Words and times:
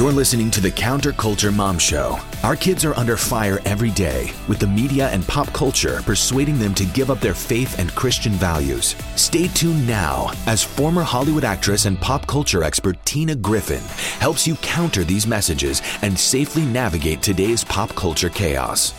You're 0.00 0.12
listening 0.12 0.50
to 0.52 0.62
the 0.62 0.70
Counterculture 0.70 1.54
Mom 1.54 1.78
Show. 1.78 2.18
Our 2.42 2.56
kids 2.56 2.86
are 2.86 2.96
under 2.96 3.18
fire 3.18 3.60
every 3.66 3.90
day, 3.90 4.32
with 4.48 4.58
the 4.58 4.66
media 4.66 5.10
and 5.10 5.28
pop 5.28 5.52
culture 5.52 6.00
persuading 6.06 6.58
them 6.58 6.74
to 6.76 6.86
give 6.86 7.10
up 7.10 7.20
their 7.20 7.34
faith 7.34 7.78
and 7.78 7.94
Christian 7.94 8.32
values. 8.32 8.96
Stay 9.16 9.48
tuned 9.48 9.86
now 9.86 10.32
as 10.46 10.64
former 10.64 11.02
Hollywood 11.02 11.44
actress 11.44 11.84
and 11.84 12.00
pop 12.00 12.26
culture 12.26 12.62
expert 12.62 12.96
Tina 13.04 13.34
Griffin 13.34 13.82
helps 14.20 14.46
you 14.46 14.54
counter 14.62 15.04
these 15.04 15.26
messages 15.26 15.82
and 16.00 16.18
safely 16.18 16.62
navigate 16.62 17.20
today's 17.20 17.62
pop 17.62 17.90
culture 17.90 18.30
chaos. 18.30 18.94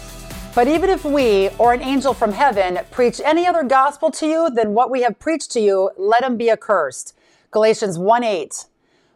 But 0.54 0.68
even 0.68 0.92
if 0.92 1.04
we 1.04 1.50
or 1.58 1.74
an 1.74 1.82
angel 1.82 2.14
from 2.14 2.32
heaven 2.32 2.78
preach 2.92 3.20
any 3.26 3.48
other 3.48 3.64
gospel 3.64 4.12
to 4.12 4.28
you 4.28 4.52
than 4.52 4.76
what 4.76 4.92
we 4.92 5.02
have 5.02 5.18
preached 5.18 5.50
to 5.54 5.60
you, 5.60 5.90
let 5.98 6.24
him 6.24 6.38
be 6.38 6.52
accursed. 6.52 7.18
Galatians 7.50 7.98
1 7.98 8.24
8. 8.24 8.66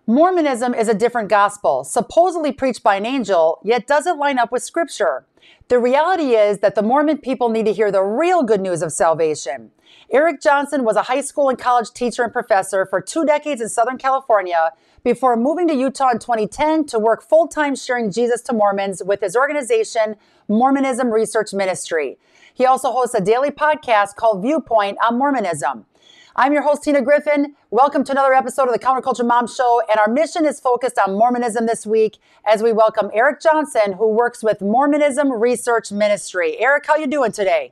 Mormonism 0.07 0.75
is 0.75 0.87
a 0.87 0.93
different 0.93 1.29
gospel, 1.29 1.83
supposedly 1.83 2.51
preached 2.51 2.83
by 2.83 2.95
an 2.95 3.07
angel, 3.07 3.59
yet 3.63 3.87
doesn't 3.87 4.19
line 4.19 4.37
up 4.37 4.51
with 4.51 4.61
scripture. 4.61 5.25
The 5.67 5.79
reality 5.79 6.35
is 6.35 6.59
that 6.59 6.75
the 6.75 6.83
Mormon 6.83 7.17
people 7.17 7.49
need 7.49 7.65
to 7.65 7.73
hear 7.73 7.91
the 7.91 8.03
real 8.03 8.43
good 8.43 8.61
news 8.61 8.83
of 8.83 8.91
salvation. 8.91 9.71
Eric 10.11 10.43
Johnson 10.43 10.83
was 10.83 10.95
a 10.95 11.01
high 11.01 11.21
school 11.21 11.49
and 11.49 11.57
college 11.57 11.89
teacher 11.89 12.21
and 12.21 12.31
professor 12.31 12.85
for 12.85 13.01
two 13.01 13.25
decades 13.25 13.61
in 13.61 13.67
Southern 13.67 13.97
California 13.97 14.73
before 15.03 15.35
moving 15.35 15.67
to 15.69 15.73
Utah 15.73 16.11
in 16.11 16.19
2010 16.19 16.85
to 16.85 16.99
work 16.99 17.27
full 17.27 17.47
time 17.47 17.75
sharing 17.75 18.11
Jesus 18.11 18.41
to 18.41 18.53
Mormons 18.53 19.01
with 19.03 19.21
his 19.21 19.35
organization, 19.35 20.17
Mormonism 20.47 21.09
Research 21.09 21.51
Ministry. 21.51 22.19
He 22.53 22.63
also 22.67 22.91
hosts 22.91 23.15
a 23.15 23.21
daily 23.21 23.49
podcast 23.49 24.15
called 24.15 24.43
Viewpoint 24.43 24.99
on 25.03 25.17
Mormonism. 25.17 25.87
I'm 26.37 26.51
your 26.51 26.63
host, 26.63 26.83
Tina 26.83 27.01
Griffin. 27.01 27.55
Welcome 27.71 28.03
to 28.03 28.11
another 28.11 28.33
episode 28.33 28.67
of 28.67 28.73
the 28.73 28.79
Counterculture 28.79 29.25
Mom 29.25 29.47
Show. 29.47 29.81
And 29.89 29.97
our 30.01 30.09
mission 30.09 30.45
is 30.45 30.59
focused 30.59 30.99
on 30.99 31.13
Mormonism 31.13 31.65
this 31.65 31.85
week 31.85 32.17
as 32.45 32.61
we 32.61 32.73
welcome 32.73 33.09
Eric 33.13 33.41
Johnson, 33.41 33.93
who 33.93 34.09
works 34.09 34.43
with 34.43 34.59
Mormonism 34.59 35.31
Research 35.31 35.93
Ministry. 35.93 36.57
Eric, 36.59 36.87
how 36.87 36.97
you 36.97 37.07
doing 37.07 37.31
today? 37.31 37.71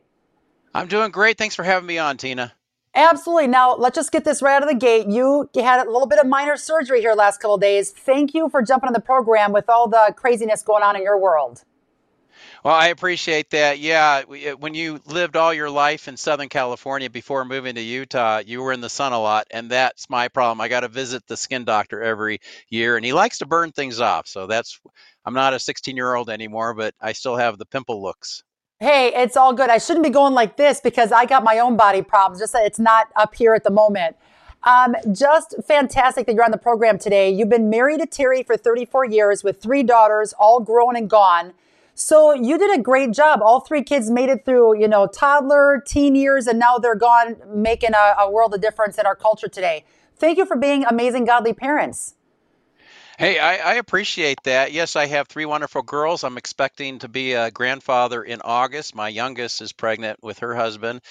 I'm 0.73 0.87
doing 0.87 1.11
great. 1.11 1.37
Thanks 1.37 1.55
for 1.55 1.63
having 1.63 1.87
me 1.87 1.97
on, 1.97 2.15
Tina. 2.15 2.53
Absolutely. 2.95 3.47
Now, 3.47 3.75
let's 3.75 3.95
just 3.95 4.13
get 4.13 4.23
this 4.23 4.41
right 4.41 4.55
out 4.55 4.63
of 4.63 4.69
the 4.69 4.75
gate. 4.75 5.07
You 5.07 5.49
had 5.55 5.85
a 5.85 5.91
little 5.91 6.07
bit 6.07 6.19
of 6.19 6.27
minor 6.27 6.55
surgery 6.55 7.01
here 7.01 7.15
last 7.15 7.41
couple 7.41 7.57
days. 7.57 7.91
Thank 7.91 8.33
you 8.33 8.47
for 8.47 8.61
jumping 8.61 8.87
on 8.87 8.93
the 8.93 9.01
program 9.01 9.51
with 9.51 9.67
all 9.67 9.89
the 9.89 10.13
craziness 10.15 10.63
going 10.63 10.83
on 10.83 10.95
in 10.95 11.01
your 11.01 11.19
world. 11.19 11.65
Well, 12.63 12.73
I 12.73 12.87
appreciate 12.87 13.49
that. 13.49 13.79
Yeah, 13.79 14.23
when 14.23 14.73
you 14.73 15.01
lived 15.05 15.35
all 15.35 15.53
your 15.53 15.69
life 15.69 16.07
in 16.07 16.15
Southern 16.15 16.47
California 16.47 17.09
before 17.09 17.43
moving 17.43 17.75
to 17.75 17.81
Utah, 17.81 18.41
you 18.45 18.61
were 18.61 18.71
in 18.71 18.79
the 18.79 18.89
sun 18.89 19.11
a 19.11 19.19
lot, 19.19 19.47
and 19.51 19.69
that's 19.69 20.09
my 20.09 20.29
problem. 20.29 20.61
I 20.61 20.69
got 20.69 20.79
to 20.79 20.87
visit 20.87 21.27
the 21.27 21.35
skin 21.35 21.65
doctor 21.65 22.01
every 22.01 22.39
year, 22.69 22.95
and 22.95 23.05
he 23.05 23.11
likes 23.11 23.37
to 23.39 23.45
burn 23.45 23.73
things 23.73 23.99
off. 23.99 24.27
So 24.27 24.47
that's 24.47 24.79
I'm 25.25 25.33
not 25.33 25.53
a 25.53 25.59
16 25.59 25.93
year 25.97 26.15
old 26.15 26.29
anymore, 26.29 26.73
but 26.73 26.95
I 27.01 27.11
still 27.11 27.35
have 27.35 27.57
the 27.57 27.65
pimple 27.65 28.01
looks. 28.01 28.43
Hey, 28.79 29.11
it's 29.13 29.35
all 29.35 29.51
good. 29.51 29.69
I 29.69 29.77
shouldn't 29.77 30.05
be 30.05 30.09
going 30.09 30.33
like 30.33 30.55
this 30.55 30.79
because 30.79 31.11
I 31.11 31.25
got 31.25 31.43
my 31.43 31.59
own 31.59 31.75
body 31.75 32.01
problems. 32.01 32.39
Just 32.39 32.53
that 32.53 32.65
it's 32.65 32.79
not 32.79 33.07
up 33.17 33.35
here 33.35 33.53
at 33.55 33.65
the 33.65 33.71
moment. 33.71 34.15
Um, 34.63 34.95
just 35.11 35.55
fantastic 35.67 36.25
that 36.27 36.33
you're 36.33 36.45
on 36.45 36.51
the 36.51 36.57
program 36.57 36.97
today. 36.97 37.29
You've 37.29 37.49
been 37.49 37.69
married 37.69 37.99
to 37.99 38.05
Terry 38.05 38.41
for 38.41 38.55
34 38.55 39.03
years 39.03 39.43
with 39.43 39.61
three 39.61 39.83
daughters, 39.83 40.33
all 40.39 40.61
grown 40.61 40.95
and 40.95 41.09
gone. 41.09 41.53
So 41.95 42.33
you 42.33 42.57
did 42.57 42.77
a 42.77 42.81
great 42.81 43.11
job. 43.11 43.41
All 43.43 43.59
three 43.59 43.83
kids 43.83 44.09
made 44.09 44.29
it 44.29 44.45
through, 44.45 44.79
you 44.79 44.87
know, 44.87 45.05
toddler, 45.05 45.83
teen 45.85 46.15
years, 46.15 46.47
and 46.47 46.57
now 46.57 46.77
they're 46.77 46.95
gone, 46.95 47.35
making 47.47 47.91
a, 47.93 48.15
a 48.19 48.31
world 48.31 48.53
of 48.53 48.61
difference 48.61 48.97
in 48.97 49.05
our 49.05 49.15
culture 49.15 49.47
today. 49.47 49.85
Thank 50.15 50.37
you 50.37 50.45
for 50.45 50.57
being 50.57 50.85
amazing, 50.85 51.25
godly 51.25 51.53
parents. 51.53 52.15
Hey, 53.19 53.37
I, 53.37 53.73
I, 53.73 53.73
appreciate 53.75 54.39
that. 54.43 54.71
Yes, 54.71 54.95
I 54.95 55.05
have 55.05 55.27
three 55.27 55.45
wonderful 55.45 55.83
girls. 55.83 56.23
I'm 56.23 56.37
expecting 56.37 56.97
to 56.97 57.07
be 57.07 57.33
a 57.33 57.51
grandfather 57.51 58.23
in 58.23 58.41
August. 58.43 58.95
My 58.95 59.07
youngest 59.07 59.61
is 59.61 59.71
pregnant 59.71 60.17
with 60.23 60.39
her 60.39 60.55
husband. 60.55 61.01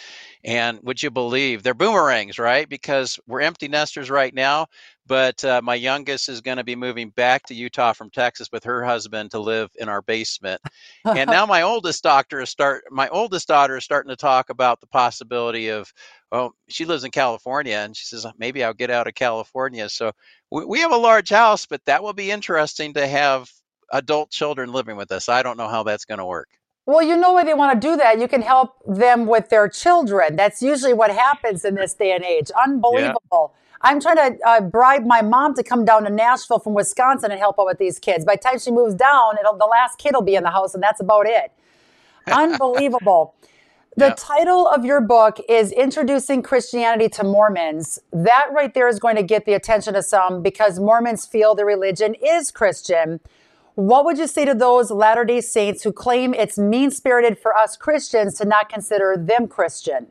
And 0.43 0.81
would 0.83 1.01
you 1.01 1.13
believe 1.13 1.63
they're 1.63 1.75
boomerangs, 1.75 2.41
right? 2.41 2.69
Because 2.69 3.21
we're 3.29 3.43
empty 3.43 3.69
nesters 3.69 4.11
right 4.11 4.35
now. 4.35 4.67
But 5.07 5.45
uh, 5.45 5.61
my 5.63 5.77
youngest 5.77 6.29
is 6.29 6.41
going 6.41 6.57
to 6.57 6.65
be 6.65 6.77
moving 6.77 7.11
back 7.11 7.45
to 7.45 7.55
Utah 7.55 7.93
from 7.93 8.11
Texas 8.11 8.49
with 8.53 8.65
her 8.65 8.85
husband 8.85 9.31
to 9.33 9.39
live 9.39 9.71
in 9.79 9.89
our 9.89 10.03
basement. 10.03 10.61
and 11.05 11.31
now 11.31 11.47
my 11.47 11.63
oldest 11.63 12.03
doctor 12.03 12.41
is 12.41 12.51
start. 12.51 12.85
My 12.91 13.09
oldest 13.09 13.47
daughter 13.47 13.77
is 13.77 13.85
starting 13.85 14.11
to 14.11 14.17
talk 14.17 14.51
about 14.51 14.81
the 14.81 14.89
possibility 14.89 15.69
of. 15.69 15.93
Well, 16.31 16.55
she 16.67 16.87
lives 16.87 17.05
in 17.05 17.11
California, 17.11 17.77
and 17.77 17.95
she 17.95 18.07
says 18.07 18.25
maybe 18.39 18.65
I'll 18.65 18.73
get 18.73 18.91
out 18.91 19.07
of 19.07 19.15
California. 19.15 19.87
So 19.91 20.13
we, 20.53 20.65
we 20.67 20.81
have 20.81 20.93
a 20.93 20.97
large 20.97 21.31
house, 21.31 21.67
but 21.67 21.85
that 21.87 22.03
will 22.03 22.13
be 22.13 22.31
interesting 22.31 22.93
to 22.95 23.07
have 23.07 23.51
adult 23.93 24.31
children 24.31 24.71
living 24.71 24.97
with 24.97 25.11
us. 25.11 25.29
I 25.29 25.43
don't 25.43 25.57
know 25.57 25.69
how 25.69 25.83
that's 25.83 26.05
going 26.05 26.19
to 26.19 26.27
work. 26.27 26.49
Well, 26.85 27.03
you 27.03 27.17
know 27.17 27.33
why 27.33 27.45
they 27.45 27.55
want 27.55 27.81
to 27.81 27.89
do 27.89 27.97
that. 27.97 28.21
You 28.21 28.29
can 28.29 28.43
help 28.43 28.75
them 28.87 29.27
with 29.27 29.49
their 29.49 29.69
children. 29.69 30.37
That's 30.37 30.61
usually 30.61 30.93
what 30.93 31.11
happens 31.11 31.65
in 31.65 31.77
this 31.77 31.95
day 31.95 32.13
and 32.13 32.25
age. 32.25 32.51
Unbelievable. 32.65 33.55
Yeah. 33.55 33.59
I'm 33.83 34.01
trying 34.01 34.17
to 34.17 34.39
uh, 34.47 34.61
bribe 34.61 35.05
my 35.05 35.23
mom 35.23 35.55
to 35.55 35.63
come 35.63 35.85
down 35.85 36.05
to 36.05 36.11
Nashville 36.11 36.59
from 36.59 36.75
Wisconsin 36.75 37.31
and 37.31 37.41
help 37.41 37.59
out 37.59 37.67
with 37.67 37.79
these 37.79 37.99
kids. 37.99 38.25
By 38.25 38.37
the 38.37 38.43
time 38.43 38.59
she 38.59 38.71
moves 38.71 38.95
down, 38.95 39.37
the 39.43 39.69
last 39.71 39.99
kid 39.99 40.13
will 40.15 40.23
be 40.23 40.35
in 40.35 40.43
the 40.43 40.51
house, 40.51 40.75
and 40.75 40.83
that's 40.83 41.01
about 41.01 41.27
it. 41.27 41.53
Unbelievable. 42.27 43.35
The 43.95 44.07
yep. 44.07 44.17
title 44.19 44.67
of 44.67 44.87
your 44.87 45.03
book 45.03 45.39
is 45.51 45.71
Introducing 45.71 46.43
Christianity 46.43 47.11
to 47.11 47.25
Mormons. 47.25 47.99
That 48.11 48.49
right 48.51 48.73
there 48.73 48.89
is 48.89 48.99
going 48.99 49.17
to 49.17 49.23
get 49.23 49.45
the 49.45 49.53
attention 49.53 49.95
of 49.97 50.07
some 50.07 50.41
because 50.41 50.79
Mormons 50.79 51.27
feel 51.27 51.55
their 51.55 51.67
religion 51.67 52.15
is 52.15 52.51
Christian. 52.51 53.21
What 53.75 54.07
would 54.07 54.17
you 54.17 54.27
say 54.27 54.47
to 54.47 54.55
those 54.55 54.91
Latter 54.91 55.27
day 55.27 55.43
Saints 55.43 55.83
who 55.83 55.93
claim 55.93 56.33
it's 56.33 56.57
mean 56.57 56.91
spirited 56.91 57.39
for 57.39 57.55
us 57.55 57.77
Christians 57.77 58.39
to 58.39 58.47
not 58.47 58.71
consider 58.71 59.15
them 59.19 59.47
Christian? 59.47 60.07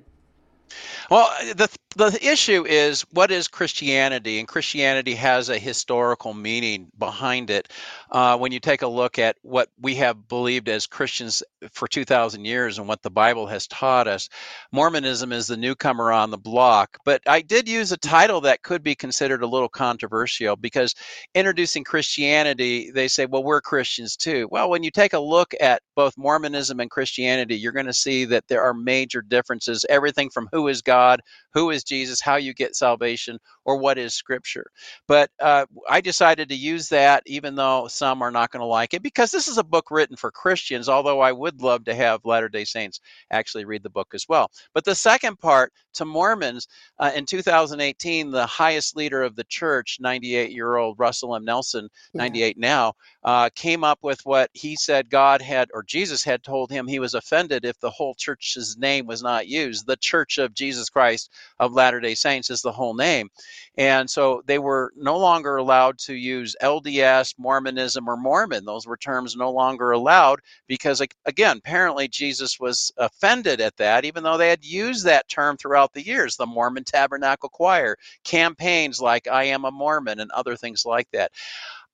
Well, 1.09 1.30
the 1.56 1.68
the 1.96 2.18
issue 2.25 2.66
is 2.66 3.02
what 3.12 3.31
is 3.31 3.50
Christianity, 3.50 4.40
and 4.40 4.47
Christianity 4.47 5.13
has 5.16 5.50
a 5.50 5.59
historical 5.59 6.34
meaning 6.34 6.90
behind 6.97 7.50
it. 7.50 7.68
Uh, 8.12 8.38
when 8.38 8.53
you 8.53 8.62
take 8.62 8.81
a 8.81 8.88
look 8.88 9.19
at 9.19 9.35
what 9.41 9.69
we 9.79 9.96
have 9.96 10.30
believed 10.30 10.69
as 10.69 10.88
Christians 10.88 11.44
for 11.72 11.90
2,000 11.90 12.46
years 12.46 12.78
and 12.78 12.88
what 12.88 13.01
the 13.01 13.09
Bible 13.09 13.46
has 13.47 13.68
taught 13.68 14.07
us, 14.07 14.30
Mormonism 14.72 15.34
is 15.34 15.47
the 15.47 15.57
newcomer 15.57 16.13
on 16.13 16.31
the 16.31 16.38
block. 16.38 16.97
But 17.03 17.22
I 17.28 17.41
did 17.41 17.68
use 17.68 17.91
a 17.91 17.97
title 17.97 18.40
that 18.41 18.63
could 18.63 18.84
be 18.84 18.96
considered 18.96 19.44
a 19.44 19.47
little 19.47 19.69
controversial 19.69 20.56
because 20.56 20.96
introducing 21.35 21.84
Christianity, 21.84 22.90
they 22.91 23.09
say, 23.09 23.25
well, 23.25 23.44
we're 23.44 23.62
Christians 23.62 24.16
too. 24.16 24.47
Well, 24.50 24.69
when 24.69 24.84
you 24.84 24.91
take 24.91 25.13
a 25.13 25.19
look 25.19 25.53
at 25.59 25.81
both 25.96 26.18
Mormonism 26.18 26.80
and 26.80 26.90
Christianity, 26.90 27.57
you're 27.57 27.74
going 27.74 27.85
to 27.85 27.94
see 27.94 28.24
that 28.25 28.47
there 28.47 28.63
are 28.63 28.74
major 28.74 29.22
differences. 29.22 29.85
Everything 29.90 30.30
from 30.30 30.47
who 30.53 30.69
is 30.69 30.81
God, 30.81 31.22
who 31.53 31.69
is 31.69 31.81
Jesus, 31.84 32.22
how 32.22 32.36
you 32.36 32.53
get 32.53 32.75
salvation, 32.75 33.40
or 33.66 33.78
what 33.78 33.97
is 33.97 34.14
Scripture. 34.14 34.66
But 35.08 35.30
uh, 35.40 35.66
I 35.90 36.02
decided 36.02 36.50
to 36.50 36.56
use 36.56 36.90
that, 36.90 37.24
even 37.25 37.56
though 37.56 37.88
some 37.88 38.22
are 38.22 38.31
not 38.31 38.52
going 38.52 38.62
to 38.62 38.66
like 38.66 38.94
it, 38.94 39.03
because 39.03 39.31
this 39.31 39.47
is 39.47 39.58
a 39.58 39.64
book 39.64 39.92
written 39.92 40.16
for 40.16 40.31
Christians, 40.31 40.90
although 40.90 41.22
I 41.22 41.31
would 41.31 41.62
love 41.62 41.84
to 41.86 41.96
have 41.96 42.25
Latter 42.25 42.50
day 42.50 42.66
Saints 42.66 43.00
actually 43.31 43.66
read 43.66 43.84
the 43.84 43.90
book 43.90 44.09
as 44.14 44.28
well. 44.28 44.50
But 44.74 44.86
the 44.86 44.96
second 44.96 45.40
part 45.40 45.74
to 45.94 46.06
Mormons, 46.06 46.68
uh, 47.00 47.12
in 47.16 47.25
2018, 47.25 48.31
the 48.31 48.46
highest 48.46 48.96
leader 48.96 49.22
of 49.24 49.36
the 49.36 49.44
church, 49.46 49.98
98 50.00 50.52
year 50.52 50.78
old 50.78 51.00
Russell 51.00 51.36
M. 51.36 51.46
Nelson, 51.46 51.90
98 52.13 52.56
yeah. 52.58 52.62
now, 52.62 52.94
uh, 53.24 53.50
came 53.56 53.84
up 53.84 54.00
with 54.02 54.19
what 54.25 54.50
he 54.53 54.75
said 54.75 55.09
God 55.09 55.42
had, 55.42 55.69
or 55.74 55.84
Jesus 55.84 56.24
had 56.24 56.44
told 56.44 56.72
him 56.72 56.88
he 56.88 57.00
was 57.00 57.13
offended 57.13 57.66
if 57.66 57.80
the 57.80 57.90
whole 57.90 58.16
church's 58.16 58.78
name 58.78 59.06
was 59.06 59.22
not 59.22 59.48
used. 59.48 59.86
The 59.86 59.98
Church 59.98 60.38
of 60.38 60.53
Jesus 60.53 60.90
Christ 60.90 61.30
of 61.59 61.71
Latter 61.74 62.00
day 62.00 62.16
Saints 62.16 62.50
is 62.50 62.62
the 62.62 62.72
whole 62.72 62.94
name. 62.94 63.30
And 63.78 64.09
so 64.09 64.42
they 64.46 64.59
were 64.59 64.92
no 64.98 65.18
longer 65.18 65.58
allowed 65.58 65.98
to 66.00 66.14
use 66.14 66.56
LDS, 66.62 67.36
Mormonism, 67.38 68.07
or 68.07 68.18
Mormon. 68.18 68.66
Those 68.66 68.86
were 68.86 68.98
terms 68.98 69.36
no 69.36 69.51
longer 69.51 69.92
allowed 69.92 70.42
because, 70.68 71.01
again, 71.25 71.57
apparently 71.57 72.07
Jesus 72.07 72.60
was 72.60 72.92
offended 72.98 73.62
at 73.62 73.78
that, 73.78 74.06
even 74.06 74.24
though 74.24 74.38
they 74.38 74.50
had 74.50 74.66
used 74.66 75.06
that 75.06 75.30
term 75.30 75.57
throughout 75.57 75.94
the 75.94 76.06
years. 76.06 76.36
The 76.36 76.45
Mormon 76.45 76.84
Tabernacle 76.84 77.50
Choir, 77.50 77.95
campaigns 78.24 79.01
like 79.01 79.28
I 79.28 79.45
Am 79.45 79.66
a 79.66 79.72
Mormon, 79.72 80.19
and 80.19 80.31
other 80.31 80.56
things 80.56 80.86
like 80.86 81.10
that. 81.12 81.31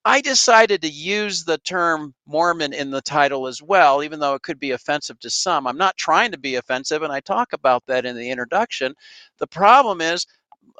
I 0.04 0.20
decided 0.20 0.82
to 0.82 0.88
use 0.88 1.44
the 1.44 1.58
term 1.58 2.14
Mormon 2.26 2.72
in 2.72 2.90
the 2.90 3.02
title 3.02 3.46
as 3.46 3.60
well, 3.60 4.02
even 4.02 4.20
though 4.20 4.34
it 4.34 4.42
could 4.42 4.58
be 4.58 4.70
offensive 4.70 5.18
to 5.20 5.30
some. 5.30 5.66
I'm 5.66 5.76
not 5.76 5.96
trying 5.96 6.32
to 6.32 6.38
be 6.38 6.54
offensive, 6.54 7.02
and 7.02 7.12
I 7.12 7.20
talk 7.20 7.52
about 7.52 7.84
that 7.86 8.06
in 8.06 8.16
the 8.16 8.30
introduction. 8.30 8.94
The 9.38 9.46
problem 9.46 10.00
is, 10.00 10.26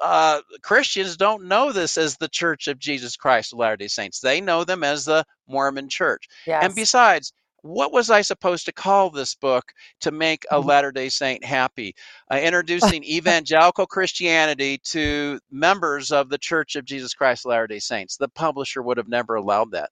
uh, 0.01 0.41
Christians 0.61 1.17
don't 1.17 1.45
know 1.45 1.71
this 1.71 1.97
as 1.97 2.17
the 2.17 2.29
Church 2.29 2.67
of 2.67 2.79
Jesus 2.79 3.15
Christ 3.17 3.53
of 3.53 3.59
Latter 3.59 3.77
day 3.77 3.87
Saints. 3.87 4.19
They 4.19 4.41
know 4.41 4.63
them 4.63 4.83
as 4.83 5.05
the 5.05 5.25
Mormon 5.47 5.89
Church. 5.89 6.27
Yes. 6.47 6.63
And 6.63 6.75
besides, 6.75 7.33
what 7.61 7.91
was 7.91 8.09
I 8.09 8.21
supposed 8.21 8.65
to 8.65 8.71
call 8.71 9.09
this 9.09 9.35
book 9.35 9.73
to 10.01 10.11
make 10.11 10.45
a 10.51 10.55
mm-hmm. 10.55 10.67
Latter 10.67 10.91
day 10.91 11.09
Saint 11.09 11.43
happy? 11.43 11.95
Uh, 12.31 12.35
introducing 12.41 13.03
evangelical 13.03 13.85
Christianity 13.85 14.79
to 14.85 15.39
members 15.51 16.11
of 16.11 16.29
the 16.29 16.37
Church 16.37 16.75
of 16.75 16.85
Jesus 16.85 17.13
Christ 17.13 17.45
Latter 17.45 17.67
day 17.67 17.79
Saints. 17.79 18.17
The 18.17 18.29
publisher 18.29 18.81
would 18.81 18.97
have 18.97 19.09
never 19.09 19.35
allowed 19.35 19.71
that. 19.71 19.89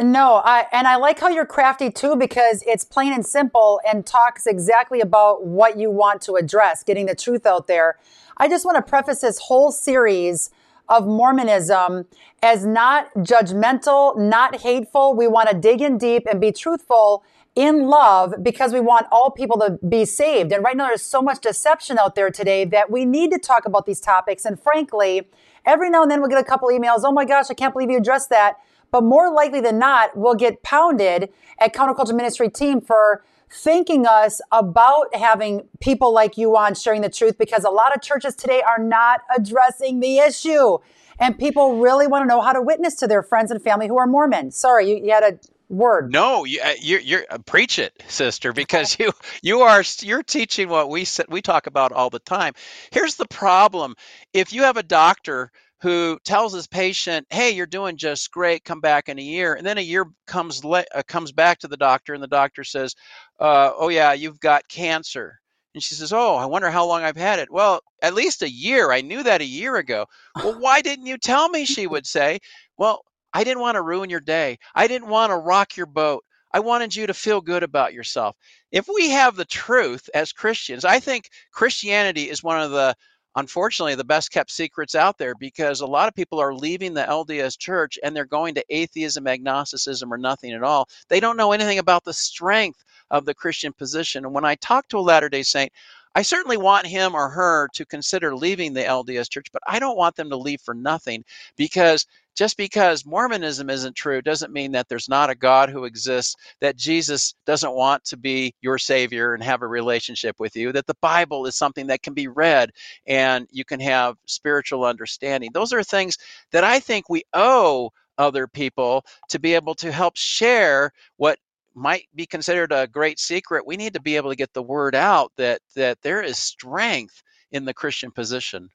No, 0.00 0.40
I, 0.44 0.66
and 0.70 0.86
I 0.86 0.94
like 0.94 1.18
how 1.18 1.28
you're 1.28 1.44
crafty 1.44 1.90
too 1.90 2.14
because 2.14 2.62
it's 2.64 2.84
plain 2.84 3.12
and 3.12 3.26
simple 3.26 3.80
and 3.84 4.06
talks 4.06 4.46
exactly 4.46 5.00
about 5.00 5.44
what 5.44 5.76
you 5.76 5.90
want 5.90 6.22
to 6.22 6.34
address, 6.34 6.84
getting 6.84 7.06
the 7.06 7.16
truth 7.16 7.44
out 7.44 7.66
there. 7.66 7.98
I 8.36 8.48
just 8.48 8.64
want 8.64 8.76
to 8.76 8.82
preface 8.82 9.22
this 9.22 9.38
whole 9.38 9.72
series 9.72 10.50
of 10.88 11.06
Mormonism 11.06 12.06
as 12.42 12.64
not 12.64 13.12
judgmental, 13.16 14.16
not 14.16 14.60
hateful. 14.60 15.14
We 15.14 15.26
want 15.26 15.50
to 15.50 15.56
dig 15.56 15.82
in 15.82 15.98
deep 15.98 16.26
and 16.30 16.40
be 16.40 16.52
truthful 16.52 17.24
in 17.54 17.88
love 17.88 18.34
because 18.42 18.72
we 18.72 18.78
want 18.78 19.06
all 19.10 19.30
people 19.30 19.58
to 19.58 19.78
be 19.88 20.04
saved. 20.04 20.52
And 20.52 20.62
right 20.62 20.76
now, 20.76 20.86
there's 20.86 21.02
so 21.02 21.20
much 21.20 21.40
deception 21.40 21.98
out 21.98 22.14
there 22.14 22.30
today 22.30 22.64
that 22.66 22.90
we 22.90 23.04
need 23.04 23.32
to 23.32 23.38
talk 23.38 23.66
about 23.66 23.84
these 23.84 24.00
topics. 24.00 24.44
And 24.44 24.62
frankly, 24.62 25.28
every 25.66 25.90
now 25.90 26.02
and 26.02 26.10
then 26.10 26.20
we'll 26.20 26.30
get 26.30 26.40
a 26.40 26.44
couple 26.44 26.68
emails. 26.68 27.00
Oh 27.02 27.12
my 27.12 27.24
gosh, 27.24 27.46
I 27.50 27.54
can't 27.54 27.72
believe 27.72 27.90
you 27.90 27.98
addressed 27.98 28.30
that. 28.30 28.58
But 28.90 29.02
more 29.02 29.30
likely 29.32 29.60
than 29.60 29.78
not, 29.78 30.16
we'll 30.16 30.36
get 30.36 30.62
pounded 30.62 31.30
at 31.58 31.74
Counterculture 31.74 32.14
Ministry 32.14 32.48
team 32.48 32.80
for 32.80 33.24
thanking 33.50 34.06
us 34.06 34.40
about 34.52 35.14
having 35.14 35.68
people 35.80 36.12
like 36.12 36.36
you 36.36 36.56
on 36.56 36.74
sharing 36.74 37.02
the 37.02 37.10
truth 37.10 37.38
because 37.38 37.64
a 37.64 37.70
lot 37.70 37.94
of 37.94 38.02
churches 38.02 38.34
today 38.34 38.62
are 38.62 38.78
not 38.78 39.20
addressing 39.36 40.00
the 40.00 40.18
issue. 40.18 40.78
And 41.20 41.38
people 41.38 41.78
really 41.78 42.06
want 42.06 42.22
to 42.22 42.28
know 42.28 42.40
how 42.40 42.52
to 42.52 42.62
witness 42.62 42.94
to 42.96 43.06
their 43.06 43.22
friends 43.22 43.50
and 43.50 43.60
family 43.60 43.88
who 43.88 43.98
are 43.98 44.06
Mormon. 44.06 44.50
Sorry, 44.52 44.90
you, 44.90 45.04
you 45.04 45.12
had 45.12 45.24
a 45.24 45.38
word. 45.68 46.12
No, 46.12 46.44
you, 46.44 46.60
uh, 46.64 46.74
you're, 46.80 47.00
you're 47.00 47.24
uh, 47.30 47.38
preach 47.38 47.78
it, 47.78 48.02
sister, 48.08 48.52
because 48.52 48.98
you 48.98 49.12
you 49.42 49.60
are 49.60 49.82
you're 50.00 50.22
teaching 50.22 50.68
what 50.68 50.88
we 50.88 51.04
said 51.04 51.26
we 51.28 51.42
talk 51.42 51.66
about 51.66 51.92
all 51.92 52.10
the 52.10 52.20
time. 52.20 52.54
Here's 52.90 53.16
the 53.16 53.26
problem: 53.26 53.94
if 54.32 54.52
you 54.52 54.62
have 54.62 54.76
a 54.76 54.82
doctor 54.82 55.50
who 55.80 56.18
tells 56.24 56.52
his 56.52 56.66
patient, 56.66 57.26
"Hey, 57.30 57.50
you're 57.50 57.66
doing 57.66 57.96
just 57.96 58.30
great. 58.32 58.64
Come 58.64 58.80
back 58.80 59.08
in 59.08 59.18
a 59.18 59.22
year," 59.22 59.54
and 59.54 59.66
then 59.66 59.78
a 59.78 59.82
year 59.82 60.06
comes 60.26 60.64
le- 60.64 60.84
uh, 60.94 61.02
comes 61.06 61.32
back 61.32 61.58
to 61.60 61.68
the 61.68 61.76
doctor, 61.76 62.14
and 62.14 62.22
the 62.22 62.26
doctor 62.26 62.64
says, 62.64 62.94
uh, 63.40 63.72
"Oh 63.76 63.88
yeah, 63.88 64.12
you've 64.12 64.40
got 64.40 64.68
cancer." 64.68 65.40
And 65.74 65.82
she 65.82 65.94
says, 65.94 66.12
"Oh, 66.12 66.34
I 66.36 66.46
wonder 66.46 66.70
how 66.70 66.84
long 66.86 67.02
I've 67.04 67.16
had 67.16 67.38
it." 67.38 67.50
Well, 67.50 67.80
at 68.02 68.14
least 68.14 68.42
a 68.42 68.50
year. 68.50 68.92
I 68.92 69.00
knew 69.02 69.22
that 69.22 69.40
a 69.40 69.44
year 69.44 69.76
ago. 69.76 70.06
Well, 70.36 70.58
why 70.60 70.82
didn't 70.82 71.06
you 71.06 71.18
tell 71.18 71.48
me? 71.48 71.64
She 71.64 71.86
would 71.86 72.06
say. 72.06 72.40
Well, 72.76 73.04
I 73.32 73.44
didn't 73.44 73.60
want 73.60 73.76
to 73.76 73.82
ruin 73.82 74.10
your 74.10 74.20
day. 74.20 74.58
I 74.74 74.86
didn't 74.88 75.08
want 75.08 75.30
to 75.30 75.36
rock 75.36 75.76
your 75.76 75.86
boat. 75.86 76.24
I 76.52 76.60
wanted 76.60 76.96
you 76.96 77.06
to 77.06 77.14
feel 77.14 77.40
good 77.40 77.62
about 77.62 77.92
yourself. 77.92 78.34
If 78.72 78.88
we 78.88 79.10
have 79.10 79.36
the 79.36 79.44
truth 79.44 80.08
as 80.14 80.32
Christians, 80.32 80.84
I 80.84 80.98
think 80.98 81.28
Christianity 81.52 82.30
is 82.30 82.42
one 82.42 82.60
of 82.60 82.70
the 82.70 82.94
unfortunately 83.38 83.94
the 83.94 84.04
best 84.04 84.32
kept 84.32 84.50
secrets 84.50 84.94
out 84.94 85.16
there 85.16 85.34
because 85.34 85.80
a 85.80 85.86
lot 85.86 86.08
of 86.08 86.14
people 86.14 86.40
are 86.40 86.52
leaving 86.52 86.92
the 86.92 87.02
LDS 87.02 87.56
church 87.56 87.98
and 88.02 88.14
they're 88.14 88.24
going 88.24 88.54
to 88.54 88.64
atheism, 88.68 89.26
agnosticism, 89.26 90.12
or 90.12 90.18
nothing 90.18 90.52
at 90.52 90.64
all. 90.64 90.88
They 91.08 91.20
don't 91.20 91.36
know 91.36 91.52
anything 91.52 91.78
about 91.78 92.04
the 92.04 92.12
strength 92.12 92.84
of 93.10 93.24
the 93.24 93.34
Christian 93.34 93.72
position. 93.72 94.24
And 94.24 94.34
when 94.34 94.44
I 94.44 94.56
talk 94.56 94.88
to 94.88 94.98
a 94.98 95.00
Latter 95.00 95.28
day 95.28 95.42
Saint, 95.44 95.72
I 96.14 96.22
certainly 96.22 96.56
want 96.56 96.86
him 96.86 97.14
or 97.14 97.28
her 97.28 97.68
to 97.74 97.86
consider 97.86 98.34
leaving 98.34 98.72
the 98.72 98.82
LDS 98.82 99.30
church, 99.30 99.46
but 99.52 99.62
I 99.68 99.78
don't 99.78 99.96
want 99.96 100.16
them 100.16 100.30
to 100.30 100.36
leave 100.36 100.60
for 100.60 100.74
nothing 100.74 101.24
because 101.56 102.06
just 102.38 102.56
because 102.56 103.04
Mormonism 103.04 103.68
isn't 103.68 103.96
true 103.96 104.22
doesn't 104.22 104.52
mean 104.52 104.70
that 104.70 104.88
there's 104.88 105.08
not 105.08 105.28
a 105.28 105.34
God 105.34 105.70
who 105.70 105.84
exists, 105.84 106.36
that 106.60 106.76
Jesus 106.76 107.34
doesn't 107.44 107.74
want 107.74 108.04
to 108.04 108.16
be 108.16 108.54
your 108.60 108.78
Savior 108.78 109.34
and 109.34 109.42
have 109.42 109.62
a 109.62 109.66
relationship 109.66 110.36
with 110.38 110.54
you, 110.54 110.70
that 110.70 110.86
the 110.86 110.94
Bible 111.02 111.46
is 111.46 111.56
something 111.56 111.88
that 111.88 112.04
can 112.04 112.14
be 112.14 112.28
read 112.28 112.70
and 113.08 113.48
you 113.50 113.64
can 113.64 113.80
have 113.80 114.14
spiritual 114.26 114.84
understanding. 114.84 115.50
Those 115.52 115.72
are 115.72 115.82
things 115.82 116.16
that 116.52 116.62
I 116.62 116.78
think 116.78 117.08
we 117.08 117.24
owe 117.34 117.90
other 118.18 118.46
people 118.46 119.04
to 119.30 119.40
be 119.40 119.54
able 119.54 119.74
to 119.74 119.90
help 119.90 120.16
share 120.16 120.92
what 121.16 121.40
might 121.74 122.06
be 122.14 122.24
considered 122.24 122.70
a 122.72 122.86
great 122.86 123.20
secret 123.20 123.64
we 123.64 123.76
need 123.76 123.94
to 123.94 124.00
be 124.00 124.16
able 124.16 124.30
to 124.30 124.36
get 124.36 124.52
the 124.52 124.62
word 124.62 124.96
out 124.96 125.30
that 125.36 125.60
that 125.76 125.96
there 126.02 126.20
is 126.20 126.36
strength 126.36 127.22
in 127.52 127.64
the 127.64 127.72
christian 127.72 128.10
position 128.10 128.68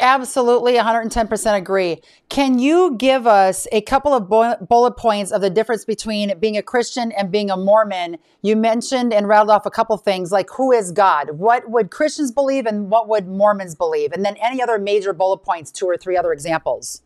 Absolutely, 0.00 0.74
110% 0.74 1.56
agree. 1.56 2.02
Can 2.28 2.58
you 2.58 2.94
give 2.96 3.26
us 3.26 3.66
a 3.72 3.80
couple 3.80 4.12
of 4.12 4.28
bullet 4.28 4.96
points 4.98 5.32
of 5.32 5.40
the 5.40 5.48
difference 5.48 5.86
between 5.86 6.38
being 6.38 6.58
a 6.58 6.62
Christian 6.62 7.10
and 7.12 7.32
being 7.32 7.50
a 7.50 7.56
Mormon? 7.56 8.18
You 8.42 8.54
mentioned 8.54 9.14
and 9.14 9.26
rattled 9.26 9.50
off 9.50 9.64
a 9.64 9.70
couple 9.70 9.96
things 9.96 10.30
like 10.30 10.50
who 10.50 10.72
is 10.72 10.92
God? 10.92 11.38
What 11.38 11.70
would 11.70 11.90
Christians 11.90 12.30
believe 12.30 12.66
and 12.66 12.90
what 12.90 13.08
would 13.08 13.28
Mormons 13.28 13.74
believe? 13.74 14.12
And 14.12 14.26
then 14.26 14.36
any 14.36 14.62
other 14.62 14.78
major 14.78 15.14
bullet 15.14 15.38
points, 15.38 15.72
two 15.72 15.86
or 15.86 15.96
three 15.96 16.18
other 16.18 16.34
examples. 16.34 17.00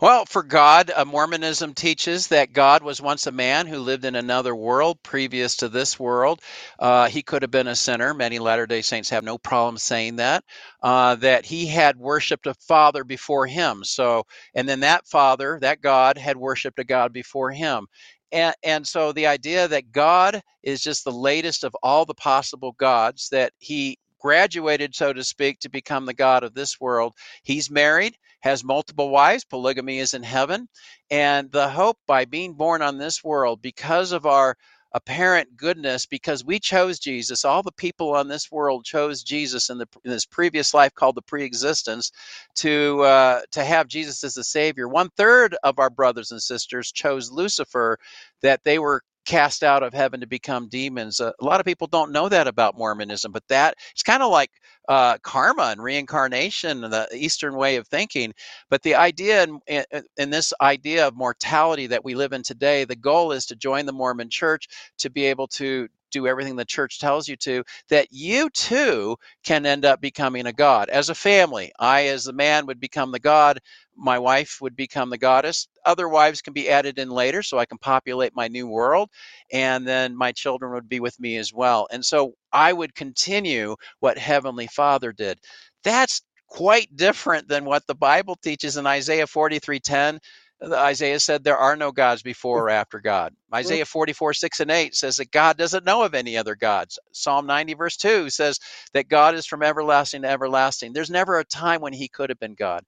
Well, 0.00 0.26
for 0.26 0.44
God, 0.44 0.92
uh, 0.96 1.06
Mormonism 1.06 1.74
teaches 1.74 2.28
that 2.28 2.54
God 2.54 2.84
was 2.84 3.02
once 3.02 3.26
a 3.26 3.32
man 3.32 3.66
who 3.66 3.80
lived 3.80 4.06
in 4.06 4.14
another 4.16 4.56
world 4.56 5.02
previous 5.02 5.56
to 5.58 5.70
this 5.70 5.98
world. 5.98 6.40
Uh, 6.78 7.08
he 7.08 7.24
could 7.24 7.42
have 7.42 7.50
been 7.50 7.68
a 7.68 7.76
sinner. 7.76 8.14
Many 8.14 8.38
Latter 8.38 8.68
day 8.68 8.82
Saints 8.82 9.10
have 9.10 9.24
no 9.24 9.38
problem 9.38 9.78
saying 9.78 10.18
that. 10.18 10.44
Uh, 10.82 11.16
that 11.16 11.46
he 11.46 11.66
had 11.66 11.98
worshiped 11.98 12.46
a 12.46 12.54
father 12.54 13.04
before 13.04 13.48
him. 13.48 13.84
So, 13.84 14.24
and 14.54 14.68
then 14.70 14.82
that 14.82 15.08
father, 15.08 15.58
that 15.62 15.82
God, 15.82 16.18
had 16.18 16.38
worshiped 16.38 16.78
a 16.78 16.84
God 16.84 17.12
before 17.12 17.50
him. 17.52 17.88
And, 18.32 18.54
and 18.62 18.86
so 18.86 19.12
the 19.12 19.28
idea 19.28 19.68
that 19.68 19.92
God 19.92 20.42
is 20.62 20.82
just 20.82 21.04
the 21.04 21.12
latest 21.12 21.64
of 21.64 21.76
all 21.82 22.06
the 22.06 22.14
possible 22.14 22.74
gods, 22.78 23.30
that 23.30 23.52
he 23.58 23.98
graduated, 24.20 24.94
so 24.94 25.12
to 25.14 25.24
speak, 25.24 25.60
to 25.60 25.70
become 25.70 26.06
the 26.06 26.14
God 26.14 26.44
of 26.44 26.54
this 26.54 26.80
world. 26.80 27.14
He's 27.42 27.70
married 27.70 28.16
has 28.40 28.64
multiple 28.64 29.10
wives. 29.10 29.44
Polygamy 29.44 29.98
is 29.98 30.14
in 30.14 30.22
heaven. 30.22 30.68
And 31.10 31.50
the 31.52 31.68
hope 31.68 31.98
by 32.06 32.24
being 32.24 32.54
born 32.54 32.82
on 32.82 32.98
this 32.98 33.22
world, 33.24 33.62
because 33.62 34.12
of 34.12 34.26
our 34.26 34.56
apparent 34.92 35.56
goodness, 35.56 36.04
because 36.04 36.44
we 36.44 36.58
chose 36.58 36.98
Jesus, 36.98 37.44
all 37.44 37.62
the 37.62 37.70
people 37.70 38.12
on 38.14 38.26
this 38.26 38.50
world 38.50 38.84
chose 38.84 39.22
Jesus 39.22 39.70
in, 39.70 39.78
the, 39.78 39.86
in 40.04 40.10
this 40.10 40.26
previous 40.26 40.74
life 40.74 40.92
called 40.94 41.14
the 41.14 41.22
pre-existence, 41.22 42.10
to 42.56 43.00
uh, 43.02 43.40
to 43.52 43.62
have 43.62 43.86
Jesus 43.86 44.24
as 44.24 44.34
the 44.34 44.42
Savior. 44.42 44.88
One 44.88 45.08
third 45.16 45.56
of 45.62 45.78
our 45.78 45.90
brothers 45.90 46.32
and 46.32 46.42
sisters 46.42 46.90
chose 46.90 47.30
Lucifer, 47.30 47.98
that 48.42 48.64
they 48.64 48.80
were 48.80 49.02
cast 49.24 49.62
out 49.62 49.82
of 49.82 49.92
heaven 49.92 50.20
to 50.20 50.26
become 50.26 50.68
demons. 50.68 51.20
Uh, 51.20 51.32
a 51.40 51.44
lot 51.44 51.60
of 51.60 51.66
people 51.66 51.86
don't 51.86 52.12
know 52.12 52.28
that 52.28 52.46
about 52.46 52.76
Mormonism, 52.76 53.32
but 53.32 53.46
that 53.48 53.74
it's 53.92 54.02
kind 54.02 54.22
of 54.22 54.30
like 54.30 54.50
uh, 54.88 55.18
karma 55.18 55.64
and 55.64 55.82
reincarnation 55.82 56.80
the 56.80 57.08
Eastern 57.12 57.54
way 57.54 57.76
of 57.76 57.86
thinking. 57.86 58.32
But 58.70 58.82
the 58.82 58.96
idea 58.96 59.44
in, 59.44 59.60
in, 59.66 59.84
in, 60.16 60.30
this 60.30 60.52
idea 60.60 61.06
of 61.06 61.16
mortality 61.16 61.86
that 61.88 62.04
we 62.04 62.14
live 62.14 62.32
in 62.32 62.42
today, 62.42 62.84
the 62.84 62.96
goal 62.96 63.32
is 63.32 63.46
to 63.46 63.56
join 63.56 63.86
the 63.86 63.92
Mormon 63.92 64.30
church 64.30 64.68
to 64.98 65.10
be 65.10 65.26
able 65.26 65.46
to 65.48 65.88
do 66.10 66.26
everything 66.26 66.56
the 66.56 66.64
church 66.64 66.98
tells 66.98 67.28
you 67.28 67.36
to, 67.36 67.64
that 67.88 68.08
you 68.10 68.50
too 68.50 69.16
can 69.44 69.64
end 69.64 69.84
up 69.84 70.00
becoming 70.00 70.46
a 70.46 70.52
god. 70.52 70.88
As 70.88 71.08
a 71.08 71.14
family, 71.14 71.72
I, 71.78 72.06
as 72.08 72.24
the 72.24 72.32
man, 72.32 72.66
would 72.66 72.80
become 72.80 73.12
the 73.12 73.20
god. 73.20 73.60
My 74.00 74.18
wife 74.18 74.58
would 74.62 74.76
become 74.76 75.10
the 75.10 75.18
goddess. 75.18 75.68
Other 75.86 76.08
wives 76.08 76.42
can 76.42 76.54
be 76.54 76.70
added 76.70 76.98
in 76.98 77.10
later 77.10 77.42
so 77.42 77.58
I 77.58 77.66
can 77.66 77.78
populate 77.78 78.36
my 78.36 78.48
new 78.48 78.68
world. 78.68 79.10
And 79.52 79.86
then 79.86 80.16
my 80.16 80.32
children 80.32 80.72
would 80.74 80.88
be 80.88 81.00
with 81.00 81.20
me 81.20 81.36
as 81.38 81.52
well. 81.54 81.88
And 81.92 82.04
so 82.04 82.34
I 82.52 82.72
would 82.72 82.94
continue 82.96 83.76
what 84.00 84.18
Heavenly 84.18 84.68
Father 84.68 85.12
did. 85.12 85.40
That's 85.84 86.22
quite 86.48 86.96
different 86.96 87.48
than 87.48 87.64
what 87.66 87.86
the 87.86 87.96
Bible 87.96 88.36
teaches 88.42 88.78
in 88.78 88.86
Isaiah 88.86 89.26
43:10 89.26 90.20
Isaiah 90.64 91.20
said 91.20 91.44
there 91.44 91.58
are 91.58 91.76
no 91.76 91.92
gods 91.92 92.22
before 92.22 92.64
or 92.64 92.70
after 92.70 93.00
God. 93.00 93.34
Isaiah 93.54 93.86
44, 93.86 94.34
6 94.34 94.60
and 94.60 94.70
8 94.70 94.94
says 94.94 95.16
that 95.18 95.30
God 95.32 95.56
doesn't 95.56 95.86
know 95.86 96.02
of 96.04 96.14
any 96.14 96.36
other 96.36 96.56
gods. 96.56 96.98
Psalm 97.12 97.46
90, 97.46 97.74
verse 97.74 97.96
2 97.96 98.30
says 98.30 98.60
that 98.92 99.08
God 99.08 99.34
is 99.34 99.46
from 99.46 99.62
everlasting 99.62 100.22
to 100.22 100.28
everlasting. 100.28 100.92
There's 100.92 101.10
never 101.10 101.38
a 101.38 101.44
time 101.44 101.80
when 101.80 101.94
he 101.94 102.08
could 102.08 102.30
have 102.30 102.40
been 102.40 102.54
God. 102.54 102.84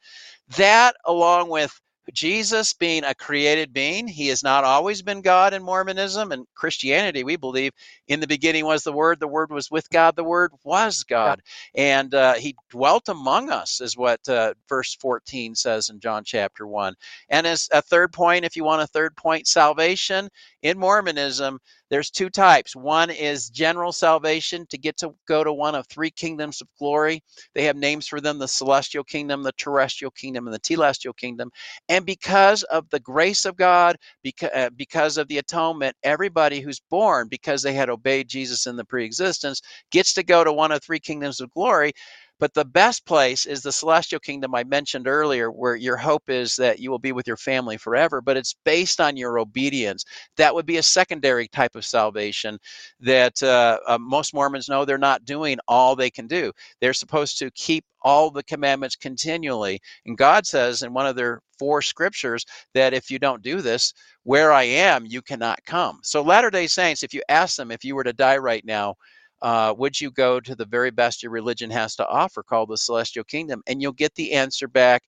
That, 0.57 0.97
along 1.07 1.51
with 1.51 1.79
Jesus 2.13 2.75
being 2.75 3.05
a 3.05 3.15
created 3.15 3.73
being, 3.73 4.09
he 4.09 4.29
has 4.29 4.43
not 4.43 4.65
always 4.65 5.03
been 5.03 5.23
God 5.23 5.55
in 5.55 5.63
Mormonism 5.63 6.33
and 6.33 6.47
Christianity. 6.55 7.25
We 7.25 7.37
believe 7.37 7.73
in 8.09 8.21
the 8.21 8.27
beginning 8.29 8.67
was 8.67 8.85
the 8.85 8.93
Word, 8.93 9.21
the 9.21 9.29
Word 9.29 9.53
was 9.53 9.71
with 9.71 9.91
God, 9.91 10.17
the 10.17 10.25
Word 10.25 10.53
was 10.65 11.05
God, 11.05 11.41
yeah. 11.77 12.01
and 12.01 12.15
uh, 12.15 12.35
he 12.35 12.57
dwelt 12.71 13.09
among 13.09 13.51
us, 13.51 13.81
is 13.81 13.97
what 13.97 14.21
uh, 14.29 14.55
verse 14.69 14.95
14 14.97 15.55
says 15.55 15.91
in 15.91 16.01
John 16.01 16.25
chapter 16.25 16.67
1. 16.67 16.95
And 17.31 17.47
as 17.47 17.69
a 17.73 17.83
third 17.83 18.13
point, 18.13 18.45
if 18.45 18.57
you 18.57 18.65
want 18.65 18.83
a 18.83 18.89
third 18.89 19.17
point, 19.17 19.49
salvation 19.49 20.29
in 20.63 20.79
Mormonism, 20.79 21.59
there's 21.93 22.11
two 22.11 22.31
types. 22.31 22.77
One 22.77 23.11
is 23.13 23.51
general 23.51 23.93
salvation 23.93 24.67
to 24.71 24.79
get 24.79 24.99
to 24.99 25.15
go 25.29 25.45
to 25.45 25.55
one 25.55 25.77
of 25.77 25.87
three 25.89 26.11
kingdoms 26.11 26.63
of 26.63 26.69
glory. 26.81 27.23
They 27.55 27.65
have 27.67 27.77
names 27.77 28.09
for 28.09 28.21
them 28.21 28.41
the 28.41 28.49
celestial 28.49 29.05
kingdom, 29.05 29.45
the 29.45 29.53
terrestrial 29.53 30.13
kingdom, 30.13 30.49
and 30.49 30.55
the 30.55 30.61
telestial 30.61 31.17
kingdom. 31.17 31.53
And 31.91 32.07
because 32.07 32.65
of 32.65 32.91
the 32.91 33.01
grace 33.01 33.47
of 33.47 33.57
God, 33.57 33.99
because, 34.25 34.51
uh, 34.55 34.71
because 34.77 35.19
of 35.19 35.29
the 35.29 35.39
atonement, 35.39 35.97
everybody 36.05 36.61
who's 36.63 36.81
born 36.91 37.29
because 37.29 37.63
they 37.63 37.75
had 37.75 37.91
obeyed 37.91 38.29
Jesus 38.29 38.67
in 38.67 38.77
the 38.77 38.87
pre 38.87 39.07
existence 39.07 39.63
gets 39.93 40.15
to 40.17 40.25
go 40.25 40.45
to 40.45 40.53
one 40.53 40.73
of 40.73 40.83
three 40.83 41.01
kingdoms 41.01 41.41
of 41.41 41.53
glory. 41.53 41.93
But 42.41 42.55
the 42.55 42.65
best 42.65 43.07
place 43.07 43.47
is 43.47 43.63
the 43.63 43.73
celestial 43.73 44.21
kingdom 44.21 44.55
I 44.55 44.65
mentioned 44.65 45.09
earlier, 45.09 45.51
where 45.51 45.77
your 45.77 45.97
hope 45.97 46.29
is 46.29 46.57
that 46.57 46.81
you 46.81 46.91
will 46.91 46.99
be 46.99 47.13
with 47.13 47.27
your 47.29 47.37
family 47.37 47.79
forever, 47.79 48.21
but 48.21 48.37
it's 48.37 48.57
based 48.65 49.01
on 49.01 49.17
your 49.17 49.39
obedience. 49.39 50.05
That 50.37 50.55
would 50.55 50.67
be 50.67 50.79
a 50.79 50.83
secondary 50.83 51.49
type 51.49 51.77
of 51.77 51.85
salvation 51.85 52.59
that 53.01 53.43
uh, 53.43 53.79
uh, 53.87 53.99
most 53.99 54.35
Mormons 54.35 54.69
know 54.69 54.85
they're 54.85 54.99
not 54.99 55.25
doing 55.25 55.59
all 55.69 55.97
they 55.97 56.11
can 56.11 56.27
do. 56.27 56.53
They're 56.81 56.95
supposed 56.95 57.39
to 57.39 57.51
keep 57.53 57.85
all 58.03 58.31
the 58.31 58.45
commandments 58.45 58.97
continually. 58.97 59.81
And 60.07 60.19
God 60.19 60.47
says 60.47 60.83
in 60.83 60.93
one 60.93 61.07
of 61.07 61.17
their 61.17 61.41
four 61.59 61.83
scriptures 61.83 62.45
that 62.75 62.95
if 62.95 63.11
you 63.11 63.19
don't 63.19 63.43
do 63.43 63.61
this, 63.61 63.95
where 64.25 64.53
I 64.53 64.65
am, 64.65 65.07
you 65.07 65.23
cannot 65.23 65.65
come. 65.65 66.01
So, 66.03 66.23
Latter 66.23 66.51
day 66.51 66.67
Saints, 66.67 67.03
if 67.03 67.15
you 67.15 67.23
ask 67.29 67.57
them, 67.57 67.71
if 67.71 67.85
you 67.85 67.95
were 67.95 68.05
to 68.05 68.13
die 68.13 68.39
right 68.39 68.65
now, 68.65 68.97
uh, 69.43 69.75
would 69.77 70.01
you 70.01 70.11
go 70.11 70.41
to 70.41 70.55
the 70.55 70.65
very 70.65 70.91
best 70.91 71.23
your 71.23 71.33
religion 71.33 71.71
has 71.71 71.97
to 71.97 72.09
offer 72.09 72.43
called 72.43 72.71
the 72.71 72.77
celestial 72.79 73.25
kingdom? 73.25 73.63
And 73.67 73.83
you'll 73.83 73.93
get 73.93 74.15
the 74.15 74.33
answer 74.33 74.69
back 74.69 75.03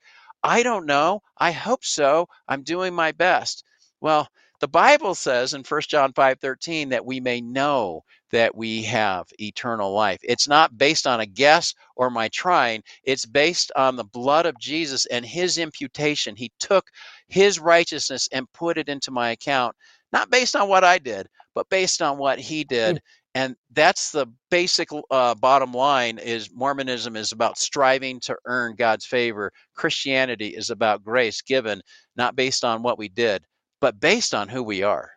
I 0.44 0.62
don't 0.62 0.84
know. 0.84 1.22
I 1.38 1.52
hope 1.52 1.84
so. 1.86 2.28
I'm 2.48 2.62
doing 2.62 2.94
my 2.94 3.12
best. 3.12 3.64
Well, 4.02 4.28
the 4.60 4.68
Bible 4.68 5.14
says 5.14 5.54
in 5.54 5.64
1 5.64 5.80
John 5.88 6.12
5:13 6.12 6.90
that 6.90 7.04
we 7.04 7.18
may 7.18 7.40
know 7.40 8.04
that 8.30 8.54
we 8.54 8.82
have 8.82 9.26
eternal 9.40 9.92
life. 9.92 10.20
It's 10.22 10.46
not 10.46 10.76
based 10.76 11.06
on 11.06 11.20
a 11.20 11.26
guess 11.26 11.74
or 11.96 12.10
my 12.10 12.28
trying. 12.28 12.82
It's 13.04 13.24
based 13.24 13.72
on 13.74 13.96
the 13.96 14.04
blood 14.04 14.44
of 14.44 14.58
Jesus 14.58 15.06
and 15.06 15.24
his 15.24 15.56
imputation. 15.56 16.36
He 16.36 16.52
took 16.58 16.90
his 17.28 17.58
righteousness 17.58 18.28
and 18.30 18.52
put 18.52 18.76
it 18.76 18.90
into 18.90 19.10
my 19.10 19.30
account, 19.30 19.74
not 20.12 20.30
based 20.30 20.56
on 20.56 20.68
what 20.68 20.84
I 20.84 20.98
did, 20.98 21.26
but 21.54 21.70
based 21.70 22.02
on 22.02 22.18
what 22.18 22.38
he 22.38 22.64
did 22.64 23.00
and 23.34 23.56
that's 23.72 24.12
the 24.12 24.26
basic 24.50 24.88
uh, 25.10 25.34
bottom 25.34 25.72
line 25.72 26.18
is 26.18 26.50
mormonism 26.52 27.16
is 27.16 27.32
about 27.32 27.58
striving 27.58 28.20
to 28.20 28.36
earn 28.46 28.74
god's 28.74 29.06
favor 29.06 29.52
christianity 29.74 30.48
is 30.48 30.70
about 30.70 31.04
grace 31.04 31.42
given 31.42 31.80
not 32.16 32.36
based 32.36 32.64
on 32.64 32.82
what 32.82 32.98
we 32.98 33.08
did 33.08 33.44
but 33.80 34.00
based 34.00 34.34
on 34.34 34.48
who 34.48 34.62
we 34.62 34.82
are 34.82 35.10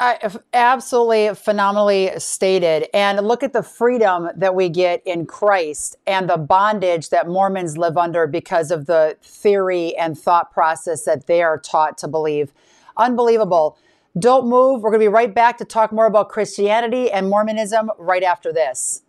I, 0.00 0.18
absolutely 0.52 1.34
phenomenally 1.36 2.10
stated. 2.18 2.88
And 2.92 3.24
look 3.26 3.44
at 3.44 3.52
the 3.52 3.62
freedom 3.62 4.28
that 4.34 4.56
we 4.56 4.68
get 4.68 5.00
in 5.06 5.24
Christ 5.24 5.96
and 6.06 6.28
the 6.28 6.36
bondage 6.36 7.10
that 7.10 7.28
Mormons 7.28 7.78
live 7.78 7.96
under 7.96 8.26
because 8.26 8.72
of 8.72 8.86
the 8.86 9.16
theory 9.22 9.96
and 9.96 10.18
thought 10.18 10.52
process 10.52 11.04
that 11.04 11.28
they 11.28 11.42
are 11.42 11.58
taught 11.58 11.96
to 11.98 12.08
believe. 12.08 12.52
Unbelievable. 12.96 13.78
Don't 14.18 14.48
move. 14.48 14.82
We're 14.82 14.90
going 14.90 15.00
to 15.00 15.04
be 15.04 15.08
right 15.08 15.34
back 15.34 15.58
to 15.58 15.64
talk 15.64 15.92
more 15.92 16.06
about 16.06 16.28
Christianity 16.28 17.10
and 17.10 17.28
Mormonism 17.28 17.90
right 17.98 18.22
after 18.22 18.52
this. 18.52 19.03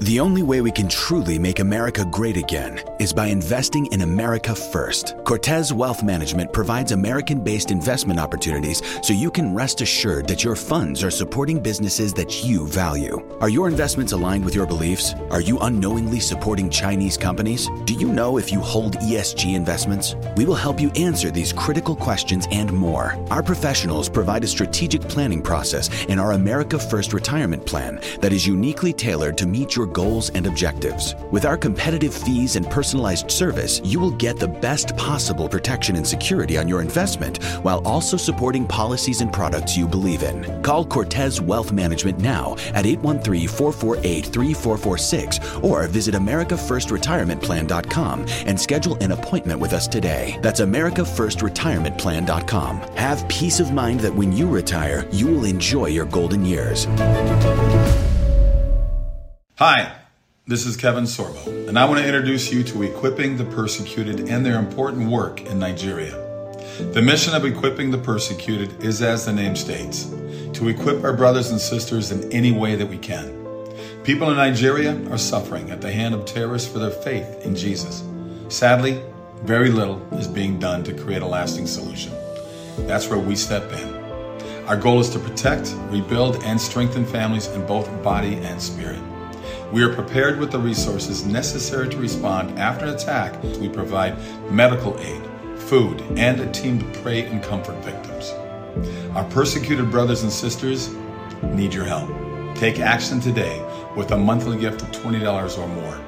The 0.00 0.18
only 0.18 0.42
way 0.42 0.60
we 0.60 0.72
can 0.72 0.88
truly 0.88 1.38
make 1.38 1.60
America 1.60 2.04
great 2.04 2.36
again 2.36 2.80
is 2.98 3.12
by 3.12 3.26
investing 3.26 3.86
in 3.92 4.02
America 4.02 4.52
first. 4.52 5.14
Cortez 5.24 5.72
Wealth 5.72 6.02
Management 6.02 6.52
provides 6.52 6.90
American 6.90 7.44
based 7.44 7.70
investment 7.70 8.18
opportunities 8.18 8.82
so 9.02 9.12
you 9.12 9.30
can 9.30 9.54
rest 9.54 9.80
assured 9.80 10.26
that 10.26 10.42
your 10.42 10.56
funds 10.56 11.04
are 11.04 11.12
supporting 11.12 11.60
businesses 11.60 12.12
that 12.14 12.42
you 12.42 12.66
value. 12.66 13.24
Are 13.40 13.48
your 13.48 13.68
investments 13.68 14.12
aligned 14.12 14.44
with 14.44 14.54
your 14.54 14.66
beliefs? 14.66 15.14
Are 15.30 15.40
you 15.40 15.58
unknowingly 15.60 16.18
supporting 16.18 16.70
Chinese 16.70 17.16
companies? 17.16 17.68
Do 17.84 17.94
you 17.94 18.08
know 18.08 18.38
if 18.38 18.50
you 18.50 18.60
hold 18.60 18.96
ESG 18.96 19.54
investments? 19.54 20.16
We 20.36 20.44
will 20.44 20.56
help 20.56 20.80
you 20.80 20.90
answer 20.96 21.30
these 21.30 21.52
critical 21.52 21.94
questions 21.94 22.48
and 22.50 22.72
more. 22.72 23.16
Our 23.30 23.44
professionals 23.44 24.08
provide 24.08 24.42
a 24.42 24.48
strategic 24.48 25.02
planning 25.02 25.42
process 25.42 26.04
in 26.06 26.18
our 26.18 26.32
America 26.32 26.80
First 26.80 27.12
retirement 27.12 27.64
plan 27.64 28.00
that 28.20 28.32
is 28.32 28.44
uniquely 28.44 28.92
tailored 28.92 29.38
to 29.38 29.46
meet 29.46 29.67
meet 29.68 29.76
your 29.76 29.86
goals 29.86 30.30
and 30.30 30.46
objectives. 30.46 31.14
With 31.30 31.44
our 31.44 31.58
competitive 31.58 32.14
fees 32.14 32.56
and 32.56 32.68
personalized 32.70 33.30
service, 33.30 33.82
you 33.84 34.00
will 34.00 34.12
get 34.12 34.38
the 34.38 34.48
best 34.48 34.96
possible 34.96 35.46
protection 35.48 35.94
and 35.96 36.06
security 36.06 36.56
on 36.56 36.68
your 36.68 36.80
investment 36.80 37.42
while 37.62 37.86
also 37.86 38.16
supporting 38.16 38.66
policies 38.66 39.20
and 39.20 39.30
products 39.32 39.76
you 39.76 39.86
believe 39.86 40.22
in. 40.22 40.62
Call 40.62 40.86
Cortez 40.86 41.40
Wealth 41.40 41.72
Management 41.72 42.18
now 42.18 42.56
at 42.74 42.86
813 42.86 43.48
448 43.48 44.26
3446 44.26 45.40
or 45.62 45.86
visit 45.86 46.14
AmericaFirstRetirementPlan.com 46.14 48.26
and 48.46 48.60
schedule 48.60 48.96
an 49.02 49.12
appointment 49.12 49.60
with 49.60 49.74
us 49.74 49.86
today. 49.86 50.38
That's 50.42 50.60
AmericaFirstRetirementPlan.com. 50.60 52.80
Have 52.96 53.28
peace 53.28 53.60
of 53.60 53.72
mind 53.72 54.00
that 54.00 54.14
when 54.14 54.32
you 54.32 54.48
retire, 54.48 55.06
you 55.12 55.26
will 55.26 55.44
enjoy 55.44 55.86
your 55.86 56.06
golden 56.06 56.46
years. 56.46 56.86
Hi, 59.58 59.92
this 60.46 60.66
is 60.66 60.76
Kevin 60.76 61.02
Sorbo, 61.02 61.66
and 61.68 61.76
I 61.76 61.84
want 61.84 61.98
to 61.98 62.06
introduce 62.06 62.52
you 62.52 62.62
to 62.62 62.84
Equipping 62.84 63.38
the 63.38 63.44
Persecuted 63.44 64.28
and 64.28 64.46
their 64.46 64.56
important 64.56 65.10
work 65.10 65.40
in 65.40 65.58
Nigeria. 65.58 66.12
The 66.92 67.02
mission 67.02 67.34
of 67.34 67.44
Equipping 67.44 67.90
the 67.90 67.98
Persecuted 67.98 68.84
is, 68.84 69.02
as 69.02 69.26
the 69.26 69.32
name 69.32 69.56
states, 69.56 70.04
to 70.52 70.68
equip 70.68 71.02
our 71.02 71.12
brothers 71.12 71.50
and 71.50 71.60
sisters 71.60 72.12
in 72.12 72.30
any 72.30 72.52
way 72.52 72.76
that 72.76 72.86
we 72.86 72.98
can. 72.98 73.34
People 74.04 74.30
in 74.30 74.36
Nigeria 74.36 74.94
are 75.10 75.18
suffering 75.18 75.72
at 75.72 75.80
the 75.80 75.90
hand 75.90 76.14
of 76.14 76.24
terrorists 76.24 76.70
for 76.70 76.78
their 76.78 76.92
faith 76.92 77.44
in 77.44 77.56
Jesus. 77.56 78.04
Sadly, 78.48 79.02
very 79.42 79.72
little 79.72 80.00
is 80.14 80.28
being 80.28 80.60
done 80.60 80.84
to 80.84 80.94
create 80.94 81.22
a 81.22 81.26
lasting 81.26 81.66
solution. 81.66 82.12
That's 82.86 83.08
where 83.08 83.18
we 83.18 83.34
step 83.34 83.72
in. 83.72 83.92
Our 84.68 84.76
goal 84.76 85.00
is 85.00 85.10
to 85.10 85.18
protect, 85.18 85.74
rebuild, 85.88 86.44
and 86.44 86.60
strengthen 86.60 87.04
families 87.04 87.48
in 87.48 87.66
both 87.66 87.90
body 88.04 88.34
and 88.34 88.62
spirit. 88.62 89.00
We 89.72 89.82
are 89.82 89.92
prepared 89.92 90.38
with 90.38 90.50
the 90.50 90.58
resources 90.58 91.24
necessary 91.24 91.88
to 91.90 91.96
respond 91.96 92.58
after 92.58 92.86
an 92.86 92.94
attack. 92.94 93.42
We 93.42 93.68
provide 93.68 94.16
medical 94.50 94.98
aid, 95.00 95.22
food, 95.58 96.00
and 96.16 96.40
a 96.40 96.50
team 96.52 96.78
to 96.78 96.84
pray 97.00 97.22
and 97.22 97.42
comfort 97.42 97.82
victims. 97.84 98.32
Our 99.14 99.24
persecuted 99.24 99.90
brothers 99.90 100.22
and 100.22 100.32
sisters 100.32 100.94
need 101.42 101.74
your 101.74 101.84
help. 101.84 102.08
Take 102.56 102.80
action 102.80 103.20
today 103.20 103.62
with 103.96 104.12
a 104.12 104.16
monthly 104.16 104.58
gift 104.58 104.82
of 104.82 104.90
$20 104.92 105.58
or 105.58 105.68
more 105.68 106.00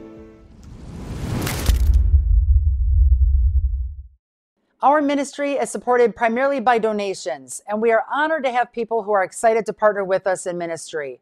Our 4.88 5.01
ministry 5.01 5.56
is 5.56 5.70
supported 5.70 6.15
primarily 6.15 6.62
by 6.62 6.79
donations, 6.79 7.62
and 7.67 7.82
we 7.82 7.91
are 7.91 8.06
honored 8.10 8.46
to 8.46 8.53
have 8.53 8.72
people 8.72 9.03
who 9.03 9.12
are 9.12 9.22
excited 9.22 9.65
to 9.65 9.74
partner 9.74 10.06
with 10.06 10.25
us 10.25 10.46
in 10.46 10.58
ministry. 10.58 11.20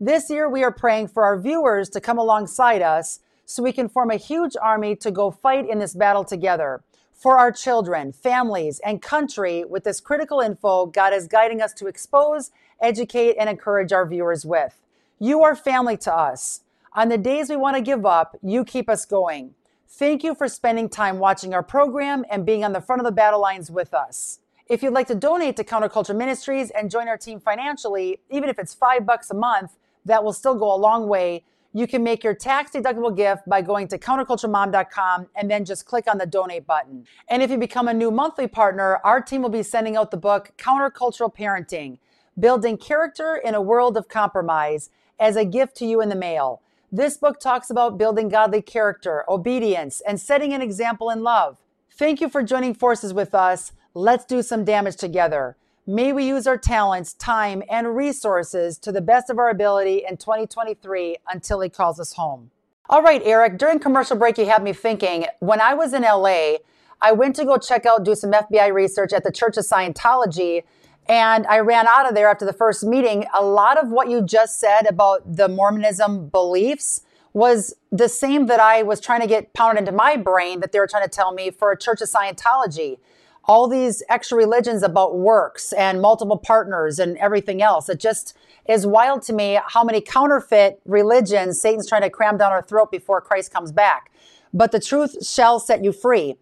This 0.00 0.30
year, 0.30 0.48
we 0.48 0.64
are 0.64 0.72
praying 0.72 1.08
for 1.08 1.22
our 1.22 1.38
viewers 1.38 1.90
to 1.90 2.00
come 2.00 2.16
alongside 2.16 2.80
us 2.80 3.20
so 3.44 3.62
we 3.62 3.74
can 3.74 3.90
form 3.90 4.10
a 4.10 4.16
huge 4.16 4.56
army 4.56 4.96
to 4.96 5.10
go 5.10 5.30
fight 5.30 5.68
in 5.68 5.78
this 5.78 5.92
battle 5.92 6.24
together. 6.24 6.84
For 7.12 7.36
our 7.36 7.52
children, 7.52 8.12
families, 8.12 8.80
and 8.82 9.02
country, 9.02 9.62
with 9.62 9.84
this 9.84 10.00
critical 10.00 10.40
info 10.40 10.86
God 10.86 11.12
is 11.12 11.28
guiding 11.28 11.60
us 11.60 11.74
to 11.74 11.88
expose, 11.88 12.50
educate, 12.80 13.36
and 13.38 13.50
encourage 13.50 13.92
our 13.92 14.06
viewers 14.06 14.46
with. 14.46 14.80
You 15.18 15.42
are 15.42 15.54
family 15.54 15.98
to 15.98 16.14
us. 16.14 16.62
On 16.94 17.10
the 17.10 17.18
days 17.18 17.50
we 17.50 17.56
want 17.56 17.76
to 17.76 17.82
give 17.82 18.06
up, 18.06 18.38
you 18.42 18.64
keep 18.64 18.88
us 18.88 19.04
going. 19.04 19.54
Thank 19.94 20.24
you 20.24 20.34
for 20.34 20.48
spending 20.48 20.88
time 20.88 21.18
watching 21.18 21.52
our 21.52 21.62
program 21.62 22.24
and 22.30 22.46
being 22.46 22.64
on 22.64 22.72
the 22.72 22.80
front 22.80 23.00
of 23.00 23.04
the 23.04 23.12
battle 23.12 23.42
lines 23.42 23.70
with 23.70 23.92
us. 23.92 24.38
If 24.66 24.82
you'd 24.82 24.94
like 24.94 25.06
to 25.08 25.14
donate 25.14 25.54
to 25.56 25.64
Counterculture 25.64 26.16
Ministries 26.16 26.70
and 26.70 26.90
join 26.90 27.08
our 27.08 27.18
team 27.18 27.38
financially, 27.38 28.18
even 28.30 28.48
if 28.48 28.58
it's 28.58 28.72
five 28.72 29.04
bucks 29.04 29.30
a 29.30 29.34
month, 29.34 29.72
that 30.06 30.24
will 30.24 30.32
still 30.32 30.54
go 30.54 30.74
a 30.74 30.80
long 30.80 31.08
way. 31.08 31.44
You 31.74 31.86
can 31.86 32.02
make 32.02 32.24
your 32.24 32.34
tax 32.34 32.70
deductible 32.70 33.14
gift 33.14 33.42
by 33.46 33.60
going 33.60 33.86
to 33.88 33.98
counterculturemom.com 33.98 35.28
and 35.36 35.50
then 35.50 35.66
just 35.66 35.84
click 35.84 36.06
on 36.10 36.16
the 36.16 36.26
donate 36.26 36.66
button. 36.66 37.06
And 37.28 37.42
if 37.42 37.50
you 37.50 37.58
become 37.58 37.86
a 37.86 37.94
new 37.94 38.10
monthly 38.10 38.48
partner, 38.48 38.98
our 39.04 39.20
team 39.20 39.42
will 39.42 39.50
be 39.50 39.62
sending 39.62 39.94
out 39.94 40.10
the 40.10 40.16
book 40.16 40.52
Countercultural 40.56 41.36
Parenting 41.36 41.98
Building 42.40 42.78
Character 42.78 43.38
in 43.44 43.54
a 43.54 43.60
World 43.60 43.98
of 43.98 44.08
Compromise 44.08 44.88
as 45.20 45.36
a 45.36 45.44
gift 45.44 45.76
to 45.76 45.84
you 45.84 46.00
in 46.00 46.08
the 46.08 46.16
mail. 46.16 46.61
This 46.94 47.16
book 47.16 47.40
talks 47.40 47.70
about 47.70 47.96
building 47.96 48.28
godly 48.28 48.60
character, 48.60 49.24
obedience, 49.26 50.02
and 50.06 50.20
setting 50.20 50.52
an 50.52 50.60
example 50.60 51.08
in 51.08 51.22
love. 51.22 51.56
Thank 51.90 52.20
you 52.20 52.28
for 52.28 52.42
joining 52.42 52.74
forces 52.74 53.14
with 53.14 53.34
us. 53.34 53.72
Let's 53.94 54.26
do 54.26 54.42
some 54.42 54.62
damage 54.62 54.96
together. 54.96 55.56
May 55.86 56.12
we 56.12 56.28
use 56.28 56.46
our 56.46 56.58
talents, 56.58 57.14
time, 57.14 57.62
and 57.70 57.96
resources 57.96 58.76
to 58.80 58.92
the 58.92 59.00
best 59.00 59.30
of 59.30 59.38
our 59.38 59.48
ability 59.48 60.04
in 60.06 60.18
2023 60.18 61.16
until 61.32 61.60
He 61.60 61.70
calls 61.70 61.98
us 61.98 62.12
home. 62.12 62.50
All 62.90 63.02
right, 63.02 63.22
Eric, 63.24 63.56
during 63.56 63.78
commercial 63.78 64.18
break, 64.18 64.36
you 64.36 64.44
had 64.44 64.62
me 64.62 64.74
thinking 64.74 65.24
when 65.40 65.62
I 65.62 65.72
was 65.72 65.94
in 65.94 66.02
LA, 66.02 66.56
I 67.00 67.12
went 67.12 67.36
to 67.36 67.46
go 67.46 67.56
check 67.56 67.86
out, 67.86 68.04
do 68.04 68.14
some 68.14 68.32
FBI 68.32 68.70
research 68.70 69.14
at 69.14 69.24
the 69.24 69.32
Church 69.32 69.56
of 69.56 69.64
Scientology 69.64 70.64
and 71.08 71.46
I 71.46 71.58
ran 71.58 71.86
out 71.86 72.08
of 72.08 72.14
there 72.14 72.28
after 72.28 72.44
the 72.44 72.52
first 72.52 72.84
meeting. 72.84 73.26
A 73.38 73.44
lot 73.44 73.76
of 73.76 73.90
what 73.90 74.08
you 74.08 74.22
just 74.22 74.60
said 74.60 74.86
about 74.88 75.36
the 75.36 75.48
Mormonism 75.48 76.28
beliefs 76.28 77.02
was 77.32 77.74
the 77.90 78.08
same 78.08 78.46
that 78.46 78.60
I 78.60 78.82
was 78.82 79.00
trying 79.00 79.20
to 79.20 79.26
get 79.26 79.54
pounded 79.54 79.80
into 79.80 79.92
my 79.92 80.16
brain 80.16 80.60
that 80.60 80.72
they 80.72 80.78
were 80.78 80.86
trying 80.86 81.04
to 81.04 81.08
tell 81.08 81.32
me 81.32 81.50
for 81.50 81.72
a 81.72 81.78
Church 81.78 82.00
of 82.02 82.08
Scientology. 82.08 82.98
all 83.44 83.68
these 83.68 84.02
extra 84.08 84.36
religions 84.38 84.82
about 84.82 85.18
works 85.18 85.72
and 85.72 86.00
multiple 86.00 86.36
partners 86.36 86.98
and 86.98 87.16
everything 87.18 87.60
else. 87.62 87.88
It 87.88 87.98
just 87.98 88.36
is 88.68 88.86
wild 88.86 89.22
to 89.22 89.32
me 89.32 89.58
how 89.66 89.82
many 89.82 90.00
counterfeit 90.00 90.80
religions 90.84 91.60
Satan's 91.60 91.88
trying 91.88 92.02
to 92.02 92.10
cram 92.10 92.36
down 92.36 92.52
our 92.52 92.62
throat 92.62 92.90
before 92.90 93.20
Christ 93.20 93.52
comes 93.52 93.72
back. 93.72 94.12
But 94.54 94.70
the 94.70 94.80
truth 94.80 95.26
shall 95.26 95.58
set 95.58 95.82
you 95.82 95.92
free. 95.92 96.36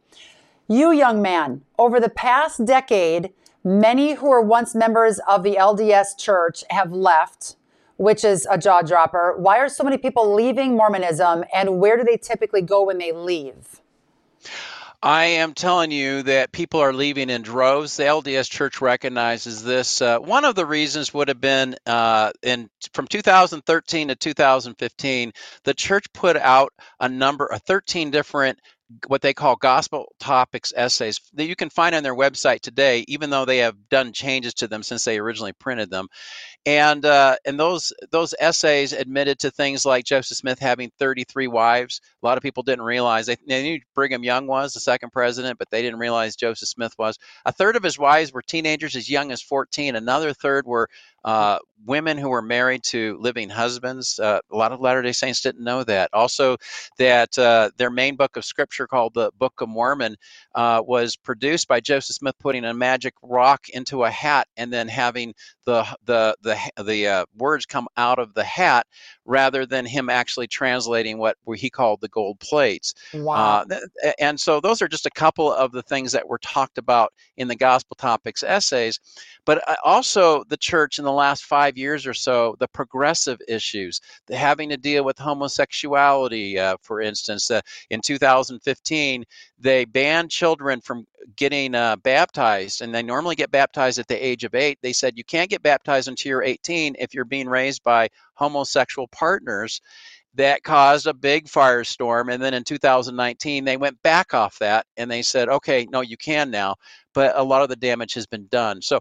You, 0.69 0.93
young 0.93 1.23
man, 1.23 1.62
over 1.79 1.99
the 1.99 2.11
past 2.11 2.64
decade, 2.64 3.33
many 3.64 4.14
who 4.14 4.29
were 4.29 4.40
once 4.40 4.75
members 4.75 5.21
of 5.29 5.43
the 5.43 5.57
LDS 5.57 6.19
church 6.19 6.64
have 6.71 6.93
left, 6.93 7.57
which 7.97 8.25
is 8.25 8.47
a 8.50 8.59
jaw 8.59 8.83
dropper. 8.83 9.35
Why 9.37 9.59
are 9.59 9.69
so 9.69 9.85
many 9.85 9.99
people 9.99 10.35
leaving 10.35 10.76
Mormonism 10.76 11.45
and 11.55 11.79
where 11.79 11.97
do 11.97 12.05
they 12.05 12.17
typically 12.17 12.62
go 12.62 12.87
when 12.87 12.99
they 12.99 13.12
leave? 13.12 13.81
I 15.02 15.25
am 15.25 15.55
telling 15.55 15.90
you 15.90 16.23
that 16.25 16.52
people 16.52 16.81
are 16.81 16.93
leaving 16.93 17.31
in 17.31 17.40
droves. 17.40 17.97
The 17.97 18.02
LDS 18.02 18.50
Church 18.50 18.83
recognizes 18.83 19.62
this. 19.64 20.02
Uh, 20.02 20.19
one 20.19 20.45
of 20.45 20.55
the 20.55 20.67
reasons 20.67 21.14
would 21.14 21.29
have 21.29 21.40
been 21.40 21.75
uh, 21.87 22.33
in 22.43 22.69
from 22.93 23.07
2013 23.07 24.09
to 24.09 24.14
2015, 24.14 25.33
the 25.64 25.73
church 25.73 26.12
put 26.12 26.37
out 26.37 26.75
a 26.99 27.09
number 27.09 27.47
of 27.47 27.62
13 27.62 28.11
different 28.11 28.59
what 29.06 29.23
they 29.23 29.35
call 29.35 29.56
gospel 29.56 30.12
topics 30.18 30.73
essays 30.76 31.20
that 31.35 31.47
you 31.47 31.56
can 31.56 31.70
find 31.70 31.94
on 31.94 32.02
their 32.02 32.14
website 32.14 32.61
today, 32.61 33.04
even 33.09 33.30
though 33.30 33.44
they 33.44 33.59
have 33.59 33.88
done 33.88 34.12
changes 34.12 34.54
to 34.54 34.68
them 34.68 34.82
since 34.82 35.04
they 35.04 35.18
originally 35.18 35.52
printed 35.52 35.90
them. 35.90 36.09
And 36.67 37.07
uh, 37.07 37.37
and 37.47 37.59
those 37.59 37.90
those 38.11 38.35
essays 38.38 38.93
admitted 38.93 39.38
to 39.40 39.50
things 39.50 39.87
like 39.87 40.05
Joseph 40.05 40.37
Smith 40.37 40.59
having 40.59 40.90
33 40.99 41.47
wives. 41.47 42.02
A 42.23 42.26
lot 42.26 42.37
of 42.37 42.43
people 42.43 42.62
didn't 42.62 42.85
realize 42.85 43.26
they, 43.26 43.37
they 43.49 43.62
knew 43.62 43.81
Brigham 43.95 44.25
Young 44.25 44.47
was 44.47 44.75
the 44.75 44.81
second 44.81 45.11
president, 45.11 45.59
but 45.59 45.71
they 45.71 45.81
didn't 45.81 45.99
realize 46.00 46.37
Joseph 46.37 46.69
Smith 46.69 46.93
was. 46.99 47.19
A 47.47 47.52
third 47.52 47.76
of 47.76 47.83
his 47.83 47.99
wives 47.99 48.33
were 48.33 48.43
teenagers 48.43 48.95
as 48.95 49.09
young 49.09 49.33
as 49.33 49.40
14. 49.40 49.97
Another 49.97 50.35
third 50.35 50.67
were 50.67 50.88
uh, 51.25 51.59
women 51.85 52.19
who 52.19 52.29
were 52.29 52.43
married 52.43 52.83
to 52.83 53.17
living 53.21 53.49
husbands. 53.49 54.19
Uh, 54.19 54.40
a 54.50 54.57
lot 54.57 54.73
of 54.73 54.81
Latter 54.81 55.02
day 55.02 55.12
Saints 55.12 55.40
didn't 55.40 55.64
know 55.64 55.85
that. 55.85 56.11
Also, 56.12 56.57
that 56.99 57.38
uh, 57.38 57.71
their 57.76 57.90
main 57.90 58.17
book 58.17 58.37
of 58.37 58.45
scripture, 58.45 58.87
called 58.87 59.14
the 59.14 59.31
Book 59.38 59.61
of 59.61 59.69
Mormon, 59.69 60.17
uh, 60.55 60.83
was 60.85 61.17
produced 61.17 61.69
by 61.69 61.81
Joseph 61.81 62.17
Smith 62.17 62.35
putting 62.38 62.64
a 62.64 62.75
magic 62.75 63.14
rock 63.23 63.69
into 63.69 64.05
a 64.05 64.11
hat 64.11 64.49
and 64.57 64.73
then 64.73 64.88
having 64.88 65.35
the, 65.67 65.87
the, 66.05 66.37
the, 66.43 66.50
the 66.83 67.07
uh, 67.07 67.25
words 67.37 67.66
come 67.66 67.88
out 67.97 68.19
of 68.19 68.35
the 68.35 68.45
hat 68.45 68.87
rather 69.31 69.65
than 69.65 69.87
him 69.87 70.11
actually 70.11 70.49
translating 70.49 71.17
what 71.17 71.37
he 71.55 71.71
called 71.71 72.01
the 72.01 72.09
gold 72.09 72.39
plates. 72.41 72.93
Wow. 73.15 73.65
Uh, 73.71 73.81
and 74.19 74.39
so, 74.39 74.61
those 74.61 74.83
are 74.83 74.89
just 74.89 75.07
a 75.07 75.11
couple 75.11 75.53
of 75.53 75.71
the 75.71 75.83
things 75.83 76.13
that 76.13 76.29
were 76.29 76.39
talked 76.39 76.79
about 76.79 77.13
in 77.37 77.47
the 77.47 77.55
Gospel 77.55 77.95
Topics 77.95 78.43
essays. 78.43 78.99
But 79.47 79.63
also, 79.85 80.45
the 80.45 80.57
church 80.57 80.99
in 80.99 81.05
the 81.05 81.13
last 81.13 81.45
five 81.45 81.79
years 81.79 82.07
or 82.07 82.15
so, 82.15 82.57
the 82.59 82.69
progressive 82.69 83.39
issues, 83.49 84.01
the 84.27 84.37
having 84.37 84.69
to 84.71 84.77
deal 84.77 85.05
with 85.05 85.19
homosexuality, 85.19 86.59
uh, 86.59 86.77
for 86.83 87.01
instance. 87.01 87.51
Uh, 87.51 87.61
in 87.91 88.01
2015, 88.01 89.25
they 89.59 89.85
banned 89.85 90.31
children 90.31 90.81
from 90.81 91.07
getting 91.37 91.75
uh, 91.75 91.97
baptized, 91.97 92.83
and 92.83 92.95
they 92.95 93.03
normally 93.03 93.35
get 93.35 93.51
baptized 93.51 93.99
at 93.99 94.09
the 94.09 94.27
age 94.27 94.45
of 94.45 94.55
eight. 94.55 94.79
They 94.83 94.93
said 94.93 95.17
you 95.17 95.25
can't 95.25 95.51
get 95.51 95.63
baptized 95.63 96.09
until 96.09 96.31
you're 96.31 96.43
18 96.43 96.97
if 96.99 97.15
you're 97.15 97.25
being 97.25 97.49
raised 97.49 97.83
by 97.83 98.09
homosexual 98.35 99.07
partners 99.21 99.81
that 100.35 100.62
caused 100.62 101.07
a 101.07 101.15
big 101.15 101.47
firestorm. 101.47 102.33
And 102.33 102.43
then 102.43 102.55
in 102.55 102.65
2019, 102.65 103.65
they 103.65 103.77
went 103.77 104.00
back 104.03 104.33
off 104.33 104.59
that 104.61 104.87
and 104.97 105.11
they 105.11 105.23
said, 105.23 105.49
okay, 105.49 105.87
no, 105.91 106.00
you 106.00 106.17
can 106.17 106.50
now. 106.50 106.77
But 107.15 107.37
a 107.37 107.43
lot 107.43 107.62
of 107.62 107.69
the 107.69 107.77
damage 107.77 108.15
has 108.15 108.27
been 108.27 108.47
done. 108.50 108.81
So 108.81 109.00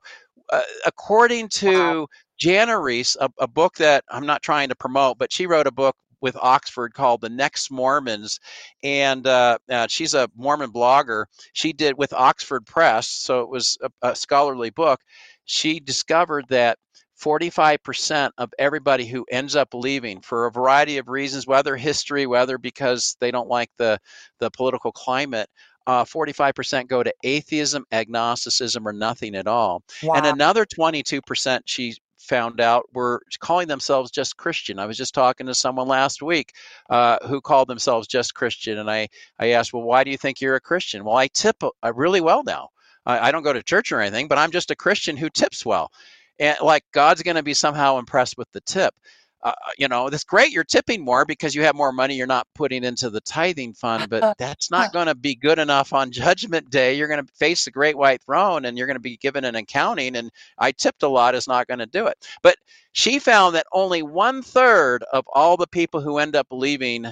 uh, 0.51 0.61
according 0.85 1.49
to 1.49 1.71
wow. 1.71 2.07
Jana 2.37 2.79
Riess, 2.79 3.15
a, 3.19 3.29
a 3.39 3.47
book 3.47 3.75
that 3.75 4.03
I'm 4.09 4.25
not 4.25 4.41
trying 4.41 4.69
to 4.69 4.75
promote, 4.75 5.17
but 5.17 5.31
she 5.31 5.45
wrote 5.45 5.67
a 5.67 5.71
book 5.71 5.95
with 6.21 6.35
Oxford 6.35 6.93
called 6.93 7.21
The 7.21 7.29
Next 7.29 7.71
Mormons. 7.71 8.39
And 8.83 9.25
uh, 9.27 9.57
uh, 9.69 9.87
she's 9.87 10.13
a 10.15 10.29
Mormon 10.35 10.71
blogger. 10.71 11.25
She 11.53 11.73
did 11.73 11.97
with 11.97 12.13
Oxford 12.13 12.65
Press, 12.65 13.07
so 13.07 13.41
it 13.41 13.49
was 13.49 13.77
a, 13.81 14.09
a 14.09 14.15
scholarly 14.15 14.71
book. 14.71 14.99
She 15.45 15.79
discovered 15.79 16.45
that 16.49 16.77
45% 17.19 18.31
of 18.37 18.53
everybody 18.57 19.05
who 19.05 19.25
ends 19.29 19.55
up 19.55 19.73
leaving 19.73 20.21
for 20.21 20.45
a 20.45 20.51
variety 20.51 20.97
of 20.97 21.09
reasons, 21.09 21.45
whether 21.45 21.75
history, 21.75 22.25
whether 22.25 22.57
because 22.57 23.17
they 23.19 23.31
don't 23.31 23.49
like 23.49 23.69
the, 23.77 23.99
the 24.39 24.49
political 24.51 24.91
climate, 24.91 25.49
uh, 25.87 26.05
45% 26.05 26.87
go 26.87 27.03
to 27.03 27.13
atheism, 27.23 27.85
agnosticism, 27.91 28.87
or 28.87 28.93
nothing 28.93 29.35
at 29.35 29.47
all. 29.47 29.83
Wow. 30.03 30.15
And 30.15 30.25
another 30.25 30.65
22% 30.65 31.61
she 31.65 31.95
found 32.19 32.61
out 32.61 32.83
were 32.93 33.21
calling 33.39 33.67
themselves 33.67 34.11
just 34.11 34.37
Christian. 34.37 34.77
I 34.77 34.85
was 34.85 34.97
just 34.97 35.15
talking 35.15 35.47
to 35.47 35.55
someone 35.55 35.87
last 35.87 36.21
week 36.21 36.53
uh, 36.89 37.17
who 37.27 37.41
called 37.41 37.67
themselves 37.67 38.07
just 38.07 38.35
Christian, 38.35 38.77
and 38.77 38.89
I, 38.89 39.07
I 39.39 39.49
asked, 39.51 39.73
Well, 39.73 39.83
why 39.83 40.03
do 40.03 40.11
you 40.11 40.17
think 40.17 40.39
you're 40.39 40.55
a 40.55 40.61
Christian? 40.61 41.03
Well, 41.03 41.17
I 41.17 41.27
tip 41.27 41.55
uh, 41.63 41.93
really 41.93 42.21
well 42.21 42.43
now. 42.43 42.69
I, 43.05 43.29
I 43.29 43.31
don't 43.31 43.43
go 43.43 43.53
to 43.53 43.63
church 43.63 43.91
or 43.91 43.99
anything, 43.99 44.27
but 44.27 44.37
I'm 44.37 44.51
just 44.51 44.71
a 44.71 44.75
Christian 44.75 45.17
who 45.17 45.29
tips 45.29 45.65
well. 45.65 45.91
And 46.39 46.57
like 46.61 46.83
God's 46.93 47.23
going 47.23 47.37
to 47.37 47.43
be 47.43 47.53
somehow 47.53 47.99
impressed 47.99 48.37
with 48.37 48.51
the 48.51 48.61
tip 48.61 48.93
uh, 49.41 49.53
you 49.77 49.87
know, 49.87 50.09
that's 50.09 50.25
great. 50.25 50.51
You're 50.51 50.65
tipping 50.65 51.03
more 51.03 51.23
because 51.23 51.55
you 51.55 51.63
have 51.63 51.75
more 51.75 51.93
money 51.93 52.15
you're 52.15 52.27
not 52.27 52.47
putting 52.55 52.83
into 52.83 53.09
the 53.09 53.21
tithing 53.21 53.73
fund, 53.73 54.09
but 54.09 54.37
that's 54.37 54.69
not 54.69 54.91
going 54.91 55.07
to 55.07 55.15
be 55.15 55.35
good 55.35 55.59
enough 55.59 55.93
on 55.93 56.11
Judgment 56.11 56.69
Day. 56.69 56.95
You're 56.95 57.07
going 57.07 57.25
to 57.25 57.33
face 57.35 57.63
the 57.63 57.71
great 57.71 57.97
white 57.97 58.21
throne 58.23 58.65
and 58.65 58.77
you're 58.77 58.87
going 58.87 58.97
to 58.97 59.01
be 59.01 59.15
given 59.17 59.45
an 59.45 59.55
accounting. 59.55 60.17
And 60.17 60.29
I 60.57 60.73
tipped 60.73 61.03
a 61.03 61.07
lot 61.07 61.35
is 61.35 61.47
not 61.47 61.67
going 61.67 61.79
to 61.79 61.85
do 61.85 62.07
it. 62.07 62.17
But 62.41 62.57
she 62.91 63.19
found 63.19 63.55
that 63.55 63.67
only 63.71 64.03
one 64.03 64.41
third 64.41 65.03
of 65.13 65.23
all 65.33 65.55
the 65.55 65.67
people 65.67 66.01
who 66.01 66.17
end 66.17 66.35
up 66.35 66.47
leaving 66.51 67.05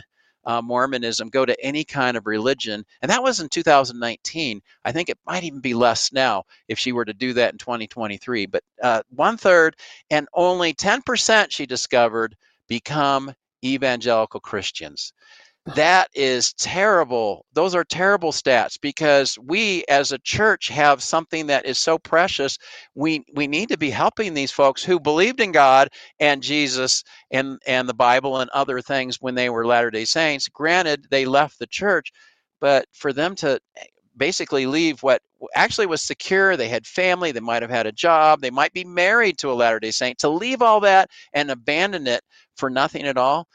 uh, 0.47 0.61
Mormonism 0.61 1.29
go 1.29 1.45
to 1.45 1.63
any 1.63 1.83
kind 1.83 2.17
of 2.17 2.25
religion. 2.25 2.83
And 3.01 3.11
that 3.11 3.21
was 3.21 3.41
in 3.41 3.49
2019. 3.49 4.61
I 4.85 4.91
think 4.91 5.09
it 5.09 5.19
might 5.27 5.43
even 5.43 5.59
be 5.59 5.73
less 5.75 6.11
now 6.11 6.43
if 6.67 6.79
she 6.79 6.93
were 6.93 7.05
to 7.05 7.13
do 7.13 7.33
that 7.33 7.51
in 7.53 7.57
2023. 7.59 8.47
But 8.47 8.63
uh, 8.81 9.03
one 9.09 9.37
third 9.37 9.75
and 10.09 10.27
only 10.33 10.73
10%, 10.73 11.47
she 11.51 11.65
discovered, 11.65 12.35
become 12.67 13.33
evangelical 13.63 14.39
Christians 14.39 15.13
that 15.75 16.09
is 16.15 16.53
terrible. 16.53 17.45
Those 17.53 17.75
are 17.75 17.83
terrible 17.83 18.31
stats 18.31 18.79
because 18.81 19.37
we 19.43 19.83
as 19.89 20.11
a 20.13 20.19
church 20.19 20.69
have 20.69 21.03
something 21.03 21.47
that 21.47 21.65
is 21.65 21.77
so 21.77 21.97
precious. 21.97 22.57
We 22.95 23.25
we 23.33 23.47
need 23.47 23.69
to 23.69 23.77
be 23.77 23.89
helping 23.89 24.33
these 24.33 24.51
folks 24.51 24.83
who 24.83 24.99
believed 24.99 25.41
in 25.41 25.51
God 25.51 25.89
and 26.19 26.43
Jesus 26.43 27.03
and 27.31 27.59
and 27.67 27.89
the 27.89 27.93
Bible 27.93 28.39
and 28.39 28.49
other 28.51 28.81
things 28.81 29.17
when 29.21 29.35
they 29.35 29.49
were 29.49 29.67
Latter-day 29.67 30.05
Saints. 30.05 30.47
Granted, 30.49 31.07
they 31.11 31.25
left 31.25 31.59
the 31.59 31.67
church, 31.67 32.13
but 32.61 32.85
for 32.93 33.13
them 33.13 33.35
to 33.35 33.59
eh, 33.77 33.83
basically 34.17 34.67
leave 34.67 35.03
what 35.03 35.21
actually 35.55 35.87
was 35.87 36.01
secure, 36.01 36.57
they 36.57 36.69
had 36.69 36.87
family, 36.87 37.31
they 37.31 37.39
might 37.41 37.61
have 37.61 37.71
had 37.71 37.87
a 37.87 37.91
job, 37.91 38.41
they 38.41 38.51
might 38.51 38.73
be 38.73 38.85
married 38.85 39.37
to 39.39 39.51
a 39.51 39.53
Latter-day 39.53 39.91
Saint, 39.91 40.17
to 40.19 40.29
leave 40.29 40.61
all 40.61 40.79
that 40.79 41.09
and 41.33 41.51
abandon 41.51 42.07
it 42.07 42.21
for 42.55 42.69
nothing 42.69 43.03
at 43.03 43.17
all 43.17 43.47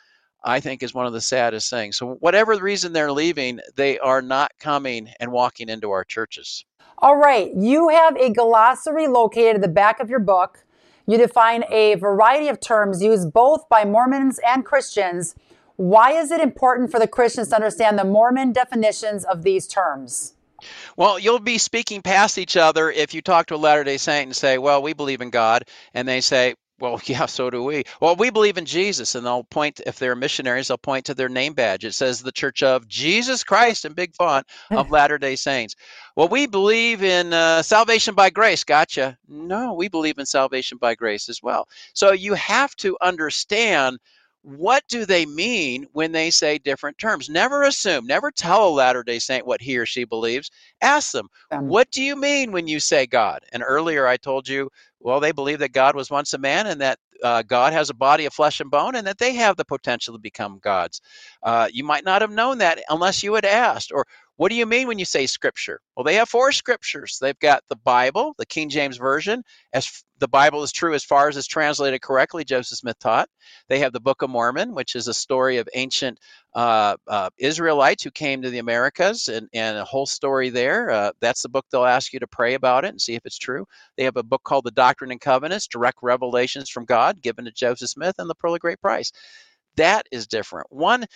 I 0.45 0.61
think 0.61 0.83
is 0.83 0.95
one 0.95 1.07
of 1.07 1.13
the 1.13 1.21
saddest 1.21 1.71
things. 1.71 1.97
So, 1.97 2.15
whatever 2.15 2.57
the 2.57 2.63
reason 2.63 2.93
they're 2.93 3.13
leaving, 3.13 3.61
they 3.77 3.99
are 3.99 4.23
not 4.23 4.53
coming 4.59 5.09
and 5.21 5.33
walking 5.33 5.69
into 5.69 5.91
our 5.91 6.05
churches. 6.05 6.65
All 6.99 7.17
right. 7.17 7.51
You 7.57 7.89
have 7.89 8.17
a 8.17 8.31
glossary 8.31 9.09
located 9.09 9.57
at 9.57 9.63
the 9.63 9.69
back 9.69 10.01
of 10.01 10.09
your 10.09 10.21
book. 10.21 10.65
You 11.07 11.19
define 11.19 11.65
a 11.69 11.97
variety 11.97 12.49
of 12.49 12.61
terms 12.61 13.03
used 13.03 13.33
both 13.33 13.69
by 13.69 13.85
Mormons 13.85 14.39
and 14.47 14.65
Christians. 14.65 15.35
Why 15.77 16.13
is 16.13 16.31
it 16.31 16.41
important 16.41 16.93
for 16.93 17.01
the 17.01 17.09
Christians 17.09 17.49
to 17.49 17.57
understand 17.57 17.99
the 17.99 18.05
Mormon 18.05 18.53
definitions 18.53 19.25
of 19.25 19.43
these 19.43 19.67
terms? 19.67 20.35
Well, 20.97 21.19
you'll 21.19 21.41
be 21.41 21.59
speaking 21.59 22.03
past 22.03 22.39
each 22.39 22.57
other 22.57 22.91
if 22.91 23.15
you 23.15 23.23
talk 23.23 23.47
to 23.47 23.55
a 23.55 23.57
Latter 23.57 23.83
day 23.83 23.97
Saint 23.97 24.27
and 24.27 24.37
say, 24.37 24.59
Well, 24.59 24.81
we 24.81 24.93
believe 24.93 25.21
in 25.21 25.31
God. 25.31 25.65
And 25.93 26.07
they 26.07 26.21
say, 26.21 26.55
well, 26.83 27.01
yeah, 27.07 27.27
so 27.27 27.49
do 27.49 27.63
we. 27.63 27.85
Well, 28.01 28.17
we 28.17 28.31
believe 28.31 28.59
in 28.59 28.67
Jesus, 28.67 29.15
and 29.15 29.25
they'll 29.25 29.45
point, 29.45 29.81
if 29.87 29.99
they're 29.99 30.17
missionaries, 30.17 30.69
they'll 30.69 30.77
point 30.77 31.07
to 31.07 31.15
their 31.15 31.29
name 31.29 31.55
badge. 31.55 31.85
It 31.85 31.93
says 31.93 32.21
the 32.21 32.33
Church 32.33 32.63
of 32.63 32.89
Jesus 32.89 33.45
Christ 33.45 33.85
in 33.85 33.93
big 33.93 34.15
font 34.17 34.47
of 34.71 34.91
Latter 34.91 35.17
day 35.17 35.37
Saints. 35.37 35.77
Well, 36.17 36.29
we 36.29 36.47
believe 36.47 37.03
in 37.03 37.33
uh, 37.33 37.63
salvation 37.63 38.15
by 38.17 38.31
grace. 38.31 38.65
Gotcha. 38.65 39.17
No, 39.29 39.75
we 39.75 39.89
believe 39.89 40.19
in 40.19 40.27
salvation 40.27 40.77
by 40.77 40.97
grace 40.97 41.29
as 41.29 41.41
well. 41.41 41.69
So 41.95 42.13
you 42.13 42.35
have 42.35 42.75
to 42.77 42.99
understand 43.01 43.99
what 44.43 44.83
do 44.89 45.07
they 45.07 45.25
mean 45.25 45.87
when 45.93 46.11
they 46.11 46.31
say 46.31 46.59
different 46.59 46.99
terms? 46.99 47.31
Never 47.31 47.63
assume, 47.63 48.07
never 48.07 48.33
tell 48.33 48.69
a 48.69 48.71
Latter 48.71 49.05
day 49.05 49.21
Saint 49.21 49.47
what 49.47 49.61
he 49.61 49.79
or 49.79 49.87
she 49.87 50.03
believes. 50.03 50.51
Ask 50.81 51.13
them, 51.13 51.29
what 51.69 51.93
do 51.93 52.03
you 52.03 52.17
mean 52.17 52.51
when 52.51 52.67
you 52.67 52.81
say 52.81 53.07
God? 53.07 53.45
And 53.53 53.63
earlier 53.65 54.05
I 54.05 54.17
told 54.17 54.49
you 54.49 54.69
well, 55.03 55.21
they 55.21 55.33
believe 55.33 55.61
that 55.61 55.73
God 55.73 55.97
was 55.97 56.11
once 56.11 56.33
a 56.35 56.39
man 56.39 56.67
and 56.67 56.81
that 56.81 56.99
uh, 57.23 57.43
God 57.43 57.73
has 57.73 57.91
a 57.91 57.95
body 57.95 58.27
of 58.27 58.35
flesh 58.35 58.61
and 58.61 58.71
bone 58.71 58.97
and 58.97 59.07
that 59.07 59.19
they 59.19 59.35
have 59.35 59.57
the 59.57 59.65
potential 59.65 60.15
to 60.15 60.21
become 60.21 60.61
gods. 60.63 61.01
Uh, 61.43 61.69
you 61.73 61.85
might 61.85 62.05
not 62.05 62.23
have 62.23 62.31
known 62.31 62.59
that 62.59 62.83
unless 62.89 63.23
you 63.23 63.35
had 63.35 63.45
asked. 63.45 63.93
Or 63.93 64.07
What 64.37 64.51
do 64.51 64.57
you 64.57 64.67
mean 64.67 64.89
when 64.89 64.99
you 64.99 65.05
say 65.05 65.27
scripture? 65.27 65.81
Well, 65.97 66.05
they 66.05 66.15
have 66.17 66.29
four 66.29 66.53
scriptures. 66.53 67.19
They've 67.21 67.39
got 67.39 67.63
the 67.69 67.77
Bible, 67.77 68.35
the 68.39 68.47
King 68.47 68.71
James 68.71 68.97
Version, 68.97 69.45
as 69.73 70.05
the 70.19 70.29
Bible 70.29 70.63
is 70.63 70.73
true 70.73 70.95
as 70.95 71.05
far 71.05 71.29
as 71.29 71.37
it's 71.37 71.47
translated 71.47 72.03
correctly, 72.03 72.45
Joseph 72.45 72.79
Smith 72.79 72.99
taught. 72.99 73.29
They 73.69 73.81
have 73.81 73.93
the 73.93 74.01
Book 74.01 74.23
of 74.23 74.31
Mormon, 74.31 74.75
which 74.75 74.97
is 74.97 75.09
a 75.09 75.15
story 75.15 75.59
of 75.59 75.69
ancient 75.75 76.19
uh, 76.55 76.97
uh, 77.09 77.31
Israelites 77.39 78.05
who 78.05 78.11
came 78.11 78.43
to 78.43 78.51
the 78.51 78.59
Americas 78.59 79.29
and, 79.29 79.49
and 79.53 79.77
a 79.79 79.85
whole 79.85 80.07
story 80.07 80.51
there. 80.51 80.91
Uh, 80.91 81.13
that's 81.21 81.43
the 81.43 81.49
book 81.49 81.67
they'll 81.71 81.85
ask 81.85 82.13
you 82.13 82.21
to 82.21 82.27
pray 82.27 82.55
about 82.55 82.85
it 82.85 82.89
and 82.91 83.01
see 83.01 83.15
if 83.15 83.27
it's 83.27 83.39
true. 83.39 83.67
They 83.97 84.05
have 84.05 84.17
a 84.17 84.23
book 84.23 84.43
called 84.45 84.65
The 84.65 84.71
Doctrine 84.71 85.11
and 85.13 85.21
Covenants, 85.21 85.67
direct 85.67 85.99
revelations 86.03 86.71
from 86.71 86.85
God 86.85 87.21
given 87.21 87.45
to 87.45 87.53
Joseph 87.53 87.91
Smith 87.91 88.15
and 88.19 88.31
the 88.31 88.35
Pearl 88.35 88.55
of 88.55 88.61
Great 88.61 88.81
Price. 88.81 89.13
That 89.77 90.07
is 90.13 90.27
different. 90.27 90.67
One, 90.71 91.07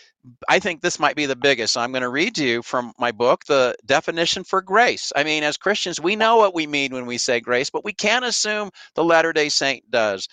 I 0.48 0.58
think 0.58 0.80
this 0.80 0.98
might 0.98 1.16
be 1.16 1.26
the 1.26 1.36
biggest. 1.36 1.76
I'm 1.76 1.92
going 1.92 2.02
to 2.02 2.08
read 2.08 2.34
to 2.36 2.44
you 2.44 2.62
from 2.62 2.92
my 2.98 3.12
book 3.12 3.44
the 3.44 3.76
definition 3.84 4.44
for 4.44 4.62
grace. 4.62 5.12
I 5.14 5.24
mean, 5.24 5.42
as 5.42 5.56
Christians, 5.56 6.00
we 6.00 6.16
know 6.16 6.36
what 6.36 6.54
we 6.54 6.66
mean 6.66 6.92
when 6.92 7.06
we 7.06 7.18
say 7.18 7.40
grace, 7.40 7.68
but 7.70 7.84
we 7.84 7.92
can't 7.92 8.24
assume 8.24 8.70
the 8.94 9.04
Latter 9.04 9.32
day 9.32 9.48
Saint 9.48 9.90
does. 9.90 10.26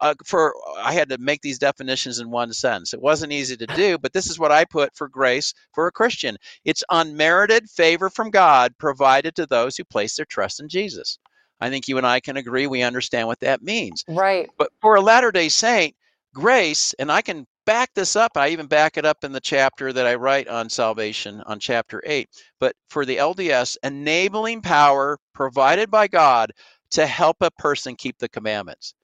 Uh, 0.00 0.14
for 0.26 0.54
I 0.78 0.92
had 0.92 1.08
to 1.08 1.18
make 1.18 1.40
these 1.40 1.58
definitions 1.58 2.18
in 2.18 2.30
one 2.30 2.52
sentence. 2.52 2.92
It 2.92 3.00
wasn't 3.00 3.32
easy 3.32 3.56
to 3.56 3.66
do, 3.66 3.96
but 3.96 4.12
this 4.12 4.28
is 4.28 4.38
what 4.38 4.52
I 4.52 4.64
put 4.64 4.94
for 4.94 5.08
grace 5.08 5.54
for 5.74 5.86
a 5.86 5.92
Christian. 5.92 6.36
It's 6.64 6.84
unmerited 6.90 7.70
favor 7.70 8.10
from 8.10 8.30
God 8.30 8.76
provided 8.78 9.34
to 9.36 9.46
those 9.46 9.76
who 9.76 9.84
place 9.84 10.16
their 10.16 10.26
trust 10.26 10.60
in 10.60 10.68
Jesus. 10.68 11.18
I 11.60 11.70
think 11.70 11.88
you 11.88 11.96
and 11.96 12.06
I 12.06 12.20
can 12.20 12.36
agree 12.36 12.66
we 12.66 12.82
understand 12.82 13.26
what 13.26 13.40
that 13.40 13.62
means. 13.62 14.04
Right. 14.06 14.50
But 14.58 14.70
for 14.82 14.96
a 14.96 15.00
Latter 15.00 15.32
day 15.32 15.48
Saint, 15.48 15.94
grace, 16.34 16.94
and 16.98 17.10
I 17.10 17.22
can 17.22 17.46
back 17.66 17.92
this 17.94 18.16
up. 18.16 18.32
I 18.36 18.48
even 18.48 18.66
back 18.66 18.96
it 18.96 19.04
up 19.04 19.24
in 19.24 19.32
the 19.32 19.40
chapter 19.40 19.92
that 19.92 20.06
I 20.06 20.14
write 20.14 20.48
on 20.48 20.70
salvation 20.70 21.42
on 21.42 21.60
chapter 21.60 22.02
8. 22.06 22.28
But 22.58 22.74
for 22.88 23.04
the 23.04 23.18
LDS, 23.18 23.76
enabling 23.82 24.62
power 24.62 25.18
provided 25.34 25.90
by 25.90 26.08
God 26.08 26.52
to 26.92 27.06
help 27.06 27.36
a 27.40 27.50
person 27.50 27.96
keep 27.96 28.16
the 28.18 28.28
commandments. 28.28 28.94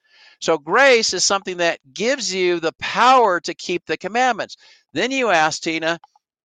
So 0.40 0.56
grace 0.56 1.12
is 1.12 1.24
something 1.24 1.58
that 1.58 1.78
gives 1.92 2.32
you 2.32 2.58
the 2.58 2.72
power 2.78 3.40
to 3.40 3.54
keep 3.54 3.84
the 3.86 3.96
commandments. 3.96 4.56
Then 4.92 5.10
you 5.10 5.30
ask 5.30 5.62
Tina, 5.62 5.98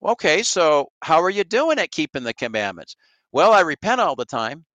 okay, 0.04 0.44
so 0.44 0.90
how 1.02 1.22
are 1.22 1.30
you 1.30 1.44
doing 1.44 1.80
at 1.80 1.92
keeping 1.92 2.24
the 2.24 2.34
commandments? 2.34 2.96
Well, 3.32 3.54
I 3.54 3.62
repent 3.62 4.02
all 4.02 4.16
the 4.16 4.26
time. 4.26 4.66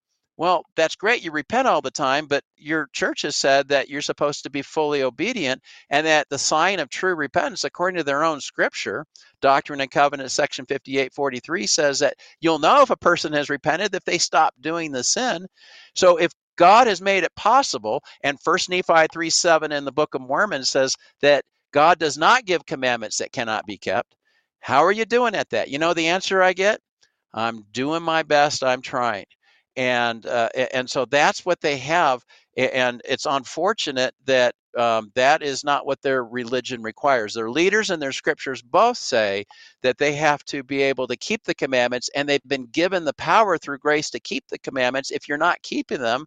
Well, 0.42 0.64
that's 0.74 0.96
great. 0.96 1.22
You 1.22 1.31
repent 1.31 1.68
all 1.68 1.81
the 1.81 1.92
time, 1.92 2.26
but 2.26 2.42
your 2.57 2.88
church 2.92 3.22
has 3.22 3.37
said 3.37 3.68
that 3.68 3.88
you're 3.88 4.00
supposed 4.00 4.42
to 4.42 4.50
be 4.50 4.61
fully 4.61 5.05
obedient 5.05 5.62
and 5.88 6.05
that 6.05 6.28
the 6.31 6.37
sign 6.37 6.81
of 6.81 6.90
true 6.90 7.14
repentance, 7.14 7.62
according 7.62 7.98
to 7.98 8.02
their 8.02 8.24
own 8.24 8.40
scripture, 8.40 9.07
Doctrine 9.40 9.81
and 9.81 9.88
Covenants, 9.92 10.35
section 10.35 10.66
5843, 10.66 11.68
says 11.68 12.00
that 12.00 12.16
you'll 12.40 12.59
know 12.59 12.83
if 12.83 12.90
a 12.90 12.96
person 12.96 13.33
has 13.35 13.50
repented 13.50 13.94
if 13.94 14.05
they 14.05 14.18
stop 14.18 14.52
doing 14.61 14.90
the 14.90 15.05
sin. 15.05 15.46
So 15.94 16.16
if 16.16 16.33
God 16.57 16.88
has 16.88 17.00
made 17.00 17.22
it 17.22 17.37
possible, 17.37 18.02
and 18.24 18.40
First 18.40 18.68
Nephi 18.68 19.07
3 19.12 19.31
7 19.31 19.70
in 19.70 19.85
the 19.85 19.92
Book 19.92 20.16
of 20.16 20.22
Mormon 20.22 20.64
says 20.64 20.96
that 21.20 21.44
God 21.72 22.00
does 22.00 22.18
not 22.18 22.46
give 22.46 22.66
commandments 22.66 23.18
that 23.18 23.31
cannot 23.31 23.64
be 23.64 23.78
kept. 23.78 24.16
How 24.59 24.83
are 24.83 24.90
you 24.90 25.05
doing 25.05 25.37
at 25.37 25.50
that? 25.50 25.68
You 25.68 25.78
know 25.78 25.94
the 25.94 26.09
answer 26.09 26.42
I 26.42 26.52
get? 26.52 26.81
I'm 27.33 27.64
doing 27.70 28.02
my 28.02 28.24
best. 28.24 28.64
I'm 28.64 28.83
trying 28.83 29.26
and 29.76 30.26
uh, 30.26 30.48
and 30.72 30.88
so 30.88 31.04
that's 31.06 31.46
what 31.46 31.61
they 31.61 31.78
have 31.78 32.24
and 32.56 33.00
it's 33.04 33.26
unfortunate 33.26 34.14
that 34.26 34.54
um, 34.76 35.11
that 35.14 35.42
is 35.42 35.64
not 35.64 35.87
what 35.87 36.00
their 36.02 36.24
religion 36.24 36.82
requires. 36.82 37.35
Their 37.35 37.50
leaders 37.50 37.90
and 37.90 38.00
their 38.00 38.12
scriptures 38.12 38.62
both 38.62 38.96
say 38.96 39.44
that 39.82 39.98
they 39.98 40.14
have 40.14 40.44
to 40.46 40.62
be 40.62 40.82
able 40.82 41.06
to 41.08 41.16
keep 41.16 41.44
the 41.44 41.54
commandments 41.54 42.08
and 42.14 42.28
they've 42.28 42.40
been 42.46 42.66
given 42.66 43.04
the 43.04 43.14
power 43.14 43.58
through 43.58 43.78
grace 43.78 44.08
to 44.11 44.20
keep 44.20 44.44
the 44.48 44.58
commandments. 44.58 45.11
If 45.11 45.28
you're 45.28 45.38
not 45.38 45.62
keeping 45.62 46.00
them 46.00 46.26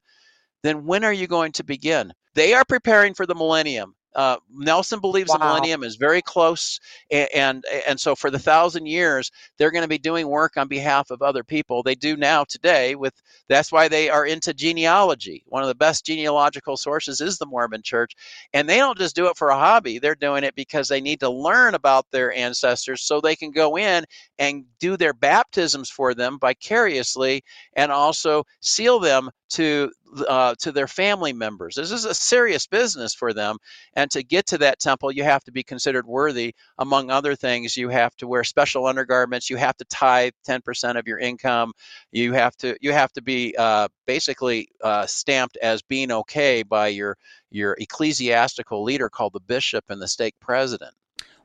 then 0.66 0.84
when 0.84 1.04
are 1.04 1.14
you 1.14 1.28
going 1.28 1.52
to 1.54 1.64
begin? 1.64 2.12
They 2.34 2.54
are 2.54 2.66
preparing 2.66 3.14
for 3.14 3.28
the 3.28 3.36
millennium 3.36 3.96
uh, 4.16 4.38
Nelson 4.50 5.00
believes 5.00 5.30
wow. 5.30 5.38
the 5.38 5.46
millennium 5.46 5.84
is 5.84 5.98
very 5.98 6.22
close, 6.22 6.80
and, 7.12 7.28
and, 7.36 7.66
and 7.88 8.00
so 8.00 8.16
for 8.16 8.32
the 8.32 8.40
thousand 8.40 8.86
years 8.86 9.32
they're 9.58 9.72
going 9.72 9.84
to 9.84 9.88
be 9.90 9.98
doing 9.98 10.28
work 10.28 10.58
on 10.58 10.68
behalf 10.68 11.12
of 11.12 11.22
other 11.22 11.44
people. 11.44 11.84
They 11.84 11.96
do 11.96 12.16
now 12.16 12.46
today 12.46 12.96
with 12.96 13.14
that's 13.50 13.72
why 13.72 13.88
they 13.88 14.10
are 14.10 14.26
into 14.26 14.54
genealogy. 14.54 15.44
One 15.48 15.62
of 15.62 15.68
the 15.68 15.76
best 15.76 16.06
genealogical 16.06 16.78
sources 16.78 17.22
is 17.22 17.38
the 17.38 17.46
Mormon 17.46 17.82
Church, 17.84 18.14
and 18.54 18.68
they 18.68 18.78
don't 18.78 18.98
just 18.98 19.16
do 19.16 19.28
it 19.28 19.38
for 19.38 19.50
a 19.50 19.58
hobby. 19.58 20.00
They're 20.00 20.16
doing 20.16 20.44
it 20.44 20.56
because 20.56 20.88
they 20.88 21.02
need 21.02 21.20
to 21.20 21.30
learn 21.30 21.76
about 21.76 22.06
their 22.12 22.34
ancestors 22.34 23.04
so 23.04 23.20
they 23.20 23.36
can 23.36 23.52
go 23.52 23.78
in 23.78 24.06
and 24.40 24.66
do 24.80 24.98
their 24.98 25.14
baptisms 25.14 25.90
for 25.90 26.14
them 26.14 26.38
vicariously, 26.40 27.44
and 27.74 27.92
also 27.92 28.44
seal 28.62 29.00
them 29.00 29.30
to 29.50 29.92
uh, 30.28 30.56
to 30.60 30.72
their 30.72 30.88
family 30.88 31.34
members. 31.34 31.76
This 31.76 31.92
is 31.92 32.06
a 32.06 32.14
serious 32.14 32.68
business 32.68 33.14
for 33.14 33.34
them, 33.34 33.58
and 33.96 34.10
to 34.12 34.24
get 34.24 34.46
to 34.48 34.58
that 34.60 34.80
temple, 34.80 35.12
you 35.12 35.24
have 35.24 35.44
to 35.44 35.52
be 35.52 35.64
considered 35.64 36.06
worthy. 36.06 36.54
Among 36.78 37.12
other 37.12 37.36
things, 37.36 37.76
you 37.76 37.90
have 37.90 38.16
to 38.18 38.28
wear 38.28 38.44
special 38.44 38.86
undergarments. 38.88 39.50
You 39.50 39.58
have 39.58 39.78
to 39.78 39.86
tithe 39.86 40.34
ten 40.44 40.62
percent 40.62 40.98
of 40.98 41.08
your 41.08 41.20
income. 41.20 41.74
You 42.12 42.34
have 42.34 42.56
to 42.58 42.78
you 42.82 42.92
have 42.92 43.12
to 43.14 43.22
be 43.22 43.56
uh, 43.58 43.88
basically 44.08 44.70
uh, 44.84 45.06
stamped 45.06 45.58
as 45.62 45.82
being 45.82 46.12
okay 46.12 46.64
by 46.64 46.88
your 46.88 47.18
your 47.52 47.76
ecclesiastical 47.80 48.84
leader 48.84 49.10
called 49.10 49.34
the 49.34 49.40
bishop 49.40 49.86
and 49.90 50.02
the 50.02 50.08
stake 50.08 50.36
president. 50.40 50.94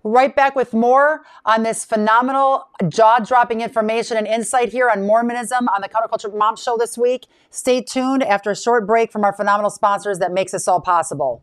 Right 0.03 0.35
back 0.35 0.57
with 0.57 0.73
more 0.73 1.23
on 1.45 1.63
this 1.63 1.85
phenomenal, 1.85 2.69
jaw 2.89 3.19
dropping 3.19 3.61
information 3.61 4.17
and 4.17 4.27
insight 4.27 4.71
here 4.71 4.89
on 4.89 5.07
Mormonism 5.07 5.69
on 5.69 5.83
the 5.83 5.91
Counterculture 5.91 6.35
Mom 6.35 6.57
Show 6.57 6.79
this 6.79 6.97
week. 6.97 7.27
Stay 7.51 7.83
tuned 7.83 8.23
after 8.23 8.51
a 8.51 8.57
short 8.57 8.87
break 8.87 9.13
from 9.13 9.25
our 9.25 9.33
phenomenal 9.35 9.71
sponsors 9.71 10.19
that 10.19 10.33
makes 10.33 10.53
this 10.53 10.67
all 10.67 10.81
possible. 10.81 11.43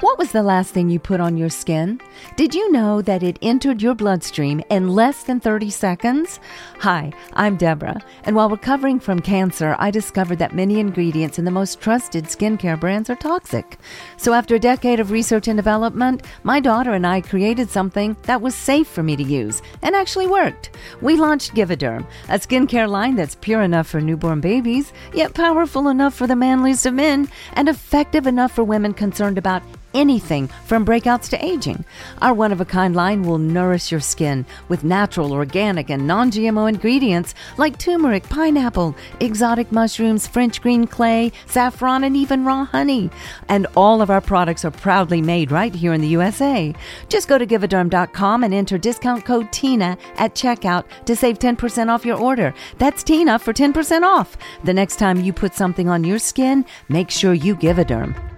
What 0.00 0.18
was 0.18 0.30
the 0.30 0.42
last 0.42 0.74
thing 0.74 0.90
you 0.90 0.98
put 0.98 1.20
on 1.20 1.38
your 1.38 1.48
skin? 1.48 2.02
Did 2.36 2.54
you 2.54 2.70
know 2.70 3.00
that 3.00 3.22
it 3.22 3.38
entered 3.40 3.80
your 3.80 3.94
bloodstream 3.94 4.62
in 4.68 4.90
less 4.90 5.22
than 5.22 5.40
30 5.40 5.70
seconds? 5.70 6.38
Hi, 6.80 7.14
I'm 7.32 7.56
Deborah, 7.56 8.02
and 8.24 8.36
while 8.36 8.50
recovering 8.50 9.00
from 9.00 9.20
cancer, 9.20 9.74
I 9.78 9.90
discovered 9.90 10.38
that 10.38 10.54
many 10.54 10.80
ingredients 10.80 11.38
in 11.38 11.46
the 11.46 11.50
most 11.50 11.80
trusted 11.80 12.24
skincare 12.24 12.78
brands 12.78 13.08
are 13.08 13.16
toxic. 13.16 13.78
So 14.18 14.34
after 14.34 14.56
a 14.56 14.58
decade 14.58 15.00
of 15.00 15.12
research 15.12 15.48
and 15.48 15.56
development, 15.56 16.26
my 16.42 16.60
daughter 16.60 16.92
and 16.92 17.06
I 17.06 17.22
created 17.22 17.70
something 17.70 18.18
that 18.24 18.42
was 18.42 18.54
safe 18.54 18.88
for 18.88 19.02
me 19.02 19.16
to 19.16 19.22
use 19.22 19.62
and 19.80 19.96
actually 19.96 20.26
worked. 20.26 20.76
We 21.00 21.16
launched 21.16 21.54
Givaderm, 21.54 22.06
a 22.28 22.38
skincare 22.38 22.86
line 22.86 23.16
that's 23.16 23.36
pure 23.36 23.62
enough 23.62 23.86
for 23.86 24.02
newborn 24.02 24.42
babies, 24.42 24.92
yet 25.14 25.32
powerful 25.32 25.88
enough 25.88 26.12
for 26.12 26.26
the 26.26 26.36
manliest 26.36 26.84
of 26.84 26.92
men, 26.92 27.30
and 27.54 27.66
effective 27.66 28.26
enough 28.26 28.52
for 28.52 28.62
women 28.62 28.92
concerned 28.92 29.38
about 29.38 29.62
anything 29.96 30.48
from 30.66 30.84
breakouts 30.84 31.28
to 31.30 31.44
aging. 31.44 31.84
Our 32.20 32.34
one 32.34 32.52
of 32.52 32.60
a 32.60 32.64
kind 32.64 32.94
line 32.94 33.22
will 33.22 33.38
nourish 33.38 33.90
your 33.90 34.00
skin 34.00 34.46
with 34.68 34.84
natural, 34.84 35.32
organic, 35.32 35.90
and 35.90 36.06
non 36.06 36.30
GMO 36.30 36.68
ingredients 36.68 37.34
like 37.56 37.78
turmeric, 37.78 38.28
pineapple, 38.28 38.94
exotic 39.20 39.72
mushrooms, 39.72 40.26
French 40.26 40.60
green 40.60 40.86
clay, 40.86 41.32
saffron, 41.46 42.04
and 42.04 42.16
even 42.16 42.44
raw 42.44 42.66
honey. 42.66 43.10
And 43.48 43.66
all 43.74 44.02
of 44.02 44.10
our 44.10 44.20
products 44.20 44.64
are 44.64 44.70
proudly 44.70 45.22
made 45.22 45.50
right 45.50 45.74
here 45.74 45.92
in 45.92 46.02
the 46.02 46.08
USA. 46.08 46.74
Just 47.08 47.26
go 47.26 47.38
to 47.38 47.46
givaderm.com 47.46 48.44
and 48.44 48.54
enter 48.54 48.78
discount 48.78 49.24
code 49.24 49.50
TINA 49.50 49.96
at 50.16 50.34
checkout 50.34 50.84
to 51.06 51.16
save 51.16 51.38
10% 51.38 51.88
off 51.88 52.04
your 52.04 52.18
order. 52.18 52.54
That's 52.78 53.02
TINA 53.02 53.38
for 53.38 53.52
10% 53.52 54.02
off. 54.02 54.36
The 54.64 54.74
next 54.74 54.96
time 54.96 55.20
you 55.20 55.32
put 55.32 55.54
something 55.54 55.88
on 55.88 56.04
your 56.04 56.18
skin, 56.18 56.64
make 56.88 57.10
sure 57.10 57.32
you 57.32 57.56
Givaderm. 57.56 58.35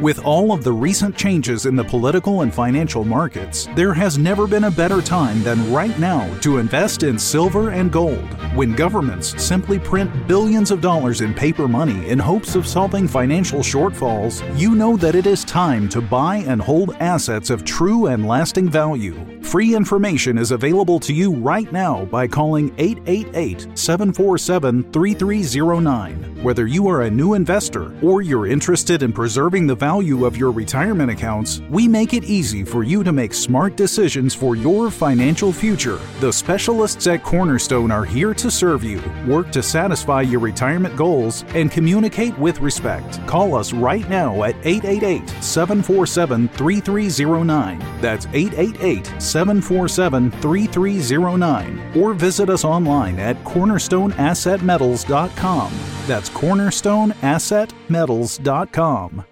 With 0.00 0.24
all 0.24 0.50
of 0.50 0.64
the 0.64 0.72
recent 0.72 1.14
changes 1.14 1.66
in 1.66 1.76
the 1.76 1.84
political 1.84 2.40
and 2.40 2.54
financial 2.54 3.04
markets, 3.04 3.68
there 3.76 3.92
has 3.92 4.16
never 4.16 4.46
been 4.46 4.64
a 4.64 4.70
better 4.70 5.02
time 5.02 5.42
than 5.42 5.70
right 5.70 5.96
now 5.98 6.26
to 6.40 6.56
invest 6.56 7.02
in 7.02 7.18
silver 7.18 7.68
and 7.68 7.92
gold. 7.92 8.32
When 8.54 8.74
governments 8.74 9.40
simply 9.42 9.78
print 9.78 10.26
billions 10.26 10.70
of 10.70 10.80
dollars 10.80 11.20
in 11.20 11.34
paper 11.34 11.68
money 11.68 12.08
in 12.08 12.18
hopes 12.18 12.54
of 12.54 12.66
solving 12.66 13.06
financial 13.06 13.60
shortfalls, 13.60 14.42
you 14.58 14.74
know 14.74 14.96
that 14.96 15.14
it 15.14 15.26
is 15.26 15.44
time 15.44 15.90
to 15.90 16.00
buy 16.00 16.36
and 16.36 16.62
hold 16.62 16.96
assets 17.00 17.50
of 17.50 17.62
true 17.66 18.06
and 18.06 18.26
lasting 18.26 18.70
value. 18.70 19.14
Free 19.44 19.76
information 19.76 20.38
is 20.38 20.50
available 20.50 20.98
to 21.00 21.12
you 21.12 21.30
right 21.30 21.70
now 21.70 22.06
by 22.06 22.26
calling 22.26 22.74
888 22.78 23.78
747 23.78 24.90
3309. 24.90 26.42
Whether 26.42 26.66
you 26.66 26.88
are 26.88 27.02
a 27.02 27.10
new 27.10 27.34
investor 27.34 27.94
or 28.02 28.20
you're 28.20 28.46
interested 28.46 29.02
in 29.02 29.12
preserving 29.12 29.66
the 29.66 29.73
value 29.74 30.24
of 30.24 30.36
your 30.36 30.52
retirement 30.52 31.10
accounts, 31.10 31.60
we 31.70 31.88
make 31.88 32.14
it 32.14 32.24
easy 32.24 32.64
for 32.64 32.84
you 32.84 33.02
to 33.04 33.12
make 33.12 33.34
smart 33.34 33.76
decisions 33.76 34.34
for 34.34 34.56
your 34.56 34.90
financial 34.90 35.52
future. 35.52 35.98
The 36.20 36.32
specialists 36.32 37.06
at 37.06 37.22
Cornerstone 37.22 37.90
are 37.90 38.04
here 38.04 38.34
to 38.34 38.50
serve 38.50 38.84
you, 38.84 39.02
work 39.26 39.50
to 39.52 39.62
satisfy 39.62 40.22
your 40.22 40.40
retirement 40.40 40.96
goals, 40.96 41.44
and 41.54 41.70
communicate 41.70 42.36
with 42.38 42.60
respect. 42.60 43.24
Call 43.26 43.54
us 43.54 43.72
right 43.72 44.08
now 44.08 44.44
at 44.44 44.56
888 44.64 45.28
747 45.42 46.48
3309. 46.48 47.78
That's 48.00 48.26
888 48.26 49.06
747 49.20 49.94
747 49.94 50.30
3309 50.30 51.96
or 51.96 52.14
visit 52.14 52.48
us 52.50 52.64
online 52.64 53.18
at 53.18 53.36
cornerstoneassetmetals.com. 53.44 55.72
That's 56.06 56.30
cornerstoneassetmetals.com. 56.30 59.24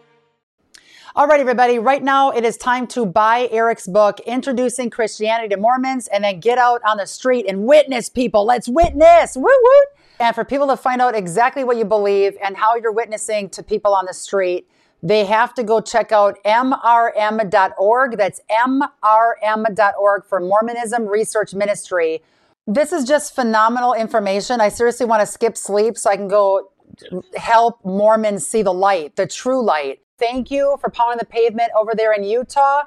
All 1.15 1.27
right, 1.27 1.41
everybody. 1.41 1.79
Right 1.79 2.03
now, 2.03 2.31
it 2.31 2.43
is 2.43 2.57
time 2.57 2.87
to 2.87 3.05
buy 3.05 3.47
Eric's 3.53 3.87
book, 3.87 4.19
Introducing 4.21 4.89
Christianity 4.89 5.55
to 5.55 5.61
Mormons, 5.61 6.07
and 6.07 6.25
then 6.25 6.41
get 6.41 6.57
out 6.57 6.81
on 6.87 6.97
the 6.97 7.07
street 7.07 7.45
and 7.47 7.65
witness 7.65 8.09
people. 8.09 8.47
Let's 8.47 8.67
witness. 8.67 9.37
Woo 9.37 9.43
woo. 9.43 9.83
And 10.19 10.35
for 10.35 10.43
people 10.43 10.67
to 10.69 10.77
find 10.77 11.03
out 11.03 11.15
exactly 11.15 11.65
what 11.65 11.77
you 11.77 11.85
believe 11.85 12.39
and 12.43 12.57
how 12.57 12.77
you're 12.77 12.93
witnessing 12.93 13.51
to 13.51 13.63
people 13.63 13.95
on 13.95 14.07
the 14.07 14.15
street, 14.15 14.67
they 15.03 15.27
have 15.27 15.53
to 15.57 15.63
go 15.63 15.83
check 15.83 16.13
out 16.13 16.39
mrm.org. 16.47 18.17
That's 18.17 18.41
mrm.org 18.51 20.25
for 20.25 20.41
Mormonism 20.41 21.07
Research 21.07 21.53
Ministry. 21.53 22.23
This 22.67 22.91
is 22.91 23.05
just 23.05 23.35
phenomenal 23.35 23.93
information. 23.93 24.63
I 24.63 24.71
seriously 24.71 25.05
want 25.05 25.21
to 25.21 25.27
skip 25.27 25.59
sleep 25.59 25.99
so 25.99 26.09
I 26.09 26.17
can 26.17 26.29
go 26.29 26.71
help 27.37 27.85
Mormons 27.85 28.47
see 28.47 28.63
the 28.63 28.73
light, 28.73 29.17
the 29.17 29.27
true 29.27 29.63
light. 29.63 30.02
Thank 30.23 30.53
you 30.53 30.77
for 30.81 30.89
pounding 30.89 31.19
the 31.19 31.27
pavement 31.27 31.73
over 31.77 31.95
there 31.97 32.13
in 32.13 32.23
Utah. 32.23 32.85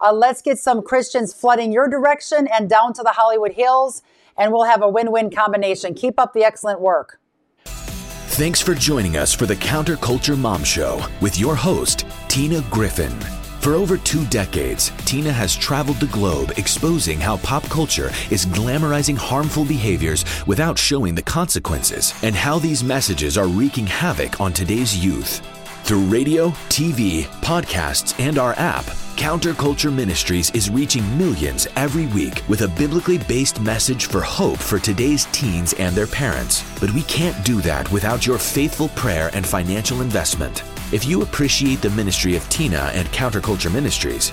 Uh, 0.00 0.10
let's 0.10 0.40
get 0.40 0.58
some 0.58 0.80
Christians 0.80 1.34
flooding 1.34 1.70
your 1.70 1.86
direction 1.86 2.48
and 2.48 2.66
down 2.70 2.94
to 2.94 3.02
the 3.02 3.10
Hollywood 3.10 3.52
Hills, 3.52 4.00
and 4.38 4.54
we'll 4.54 4.64
have 4.64 4.80
a 4.80 4.88
win 4.88 5.12
win 5.12 5.28
combination. 5.28 5.92
Keep 5.92 6.18
up 6.18 6.32
the 6.32 6.44
excellent 6.44 6.80
work. 6.80 7.20
Thanks 7.66 8.62
for 8.62 8.74
joining 8.74 9.18
us 9.18 9.34
for 9.34 9.44
the 9.44 9.56
Counterculture 9.56 10.38
Mom 10.38 10.64
Show 10.64 11.04
with 11.20 11.38
your 11.38 11.54
host, 11.54 12.06
Tina 12.28 12.62
Griffin. 12.70 13.12
For 13.60 13.74
over 13.74 13.98
two 13.98 14.24
decades, 14.28 14.90
Tina 15.04 15.30
has 15.30 15.54
traveled 15.54 16.00
the 16.00 16.06
globe 16.06 16.52
exposing 16.56 17.20
how 17.20 17.36
pop 17.38 17.64
culture 17.64 18.10
is 18.30 18.46
glamorizing 18.46 19.18
harmful 19.18 19.66
behaviors 19.66 20.24
without 20.46 20.78
showing 20.78 21.14
the 21.14 21.20
consequences, 21.20 22.14
and 22.22 22.34
how 22.34 22.58
these 22.58 22.82
messages 22.82 23.36
are 23.36 23.46
wreaking 23.46 23.86
havoc 23.86 24.40
on 24.40 24.54
today's 24.54 24.96
youth. 24.96 25.42
Through 25.88 26.04
radio, 26.04 26.50
TV, 26.68 27.22
podcasts, 27.40 28.14
and 28.20 28.36
our 28.36 28.52
app, 28.58 28.84
Counterculture 29.16 29.90
Ministries 29.90 30.50
is 30.50 30.68
reaching 30.68 31.16
millions 31.16 31.66
every 31.76 32.04
week 32.08 32.42
with 32.46 32.60
a 32.60 32.68
biblically 32.68 33.16
based 33.16 33.62
message 33.62 34.04
for 34.04 34.20
hope 34.20 34.58
for 34.58 34.78
today's 34.78 35.24
teens 35.32 35.72
and 35.78 35.96
their 35.96 36.06
parents. 36.06 36.62
But 36.78 36.92
we 36.92 37.04
can't 37.04 37.42
do 37.42 37.62
that 37.62 37.90
without 37.90 38.26
your 38.26 38.36
faithful 38.36 38.90
prayer 38.90 39.30
and 39.32 39.46
financial 39.46 40.02
investment. 40.02 40.62
If 40.92 41.06
you 41.06 41.22
appreciate 41.22 41.80
the 41.80 41.88
ministry 41.88 42.36
of 42.36 42.46
Tina 42.50 42.90
and 42.92 43.08
Counterculture 43.08 43.72
Ministries, 43.72 44.30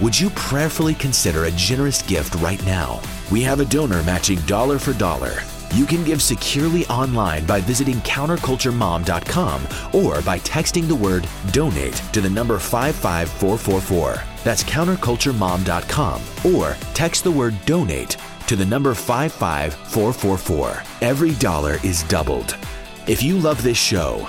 would 0.00 0.18
you 0.18 0.30
prayerfully 0.30 0.94
consider 0.94 1.44
a 1.44 1.50
generous 1.50 2.00
gift 2.00 2.34
right 2.36 2.64
now? 2.64 3.02
We 3.30 3.42
have 3.42 3.60
a 3.60 3.66
donor 3.66 4.02
matching 4.04 4.38
dollar 4.46 4.78
for 4.78 4.94
dollar. 4.94 5.42
You 5.74 5.86
can 5.86 6.04
give 6.04 6.22
securely 6.22 6.86
online 6.86 7.44
by 7.46 7.60
visiting 7.60 7.96
counterculturemom.com 8.02 9.66
or 9.92 10.22
by 10.22 10.38
texting 10.38 10.86
the 10.86 10.94
word 10.94 11.26
donate 11.50 12.00
to 12.12 12.20
the 12.20 12.30
number 12.30 12.60
55444. 12.60 14.22
That's 14.44 14.62
counterculturemom.com 14.62 16.22
or 16.54 16.76
text 16.94 17.24
the 17.24 17.32
word 17.32 17.56
donate 17.66 18.16
to 18.46 18.54
the 18.54 18.64
number 18.64 18.94
55444. 18.94 20.82
Every 21.00 21.32
dollar 21.34 21.78
is 21.82 22.04
doubled. 22.04 22.56
If 23.08 23.20
you 23.24 23.36
love 23.36 23.60
this 23.64 23.76
show, 23.76 24.28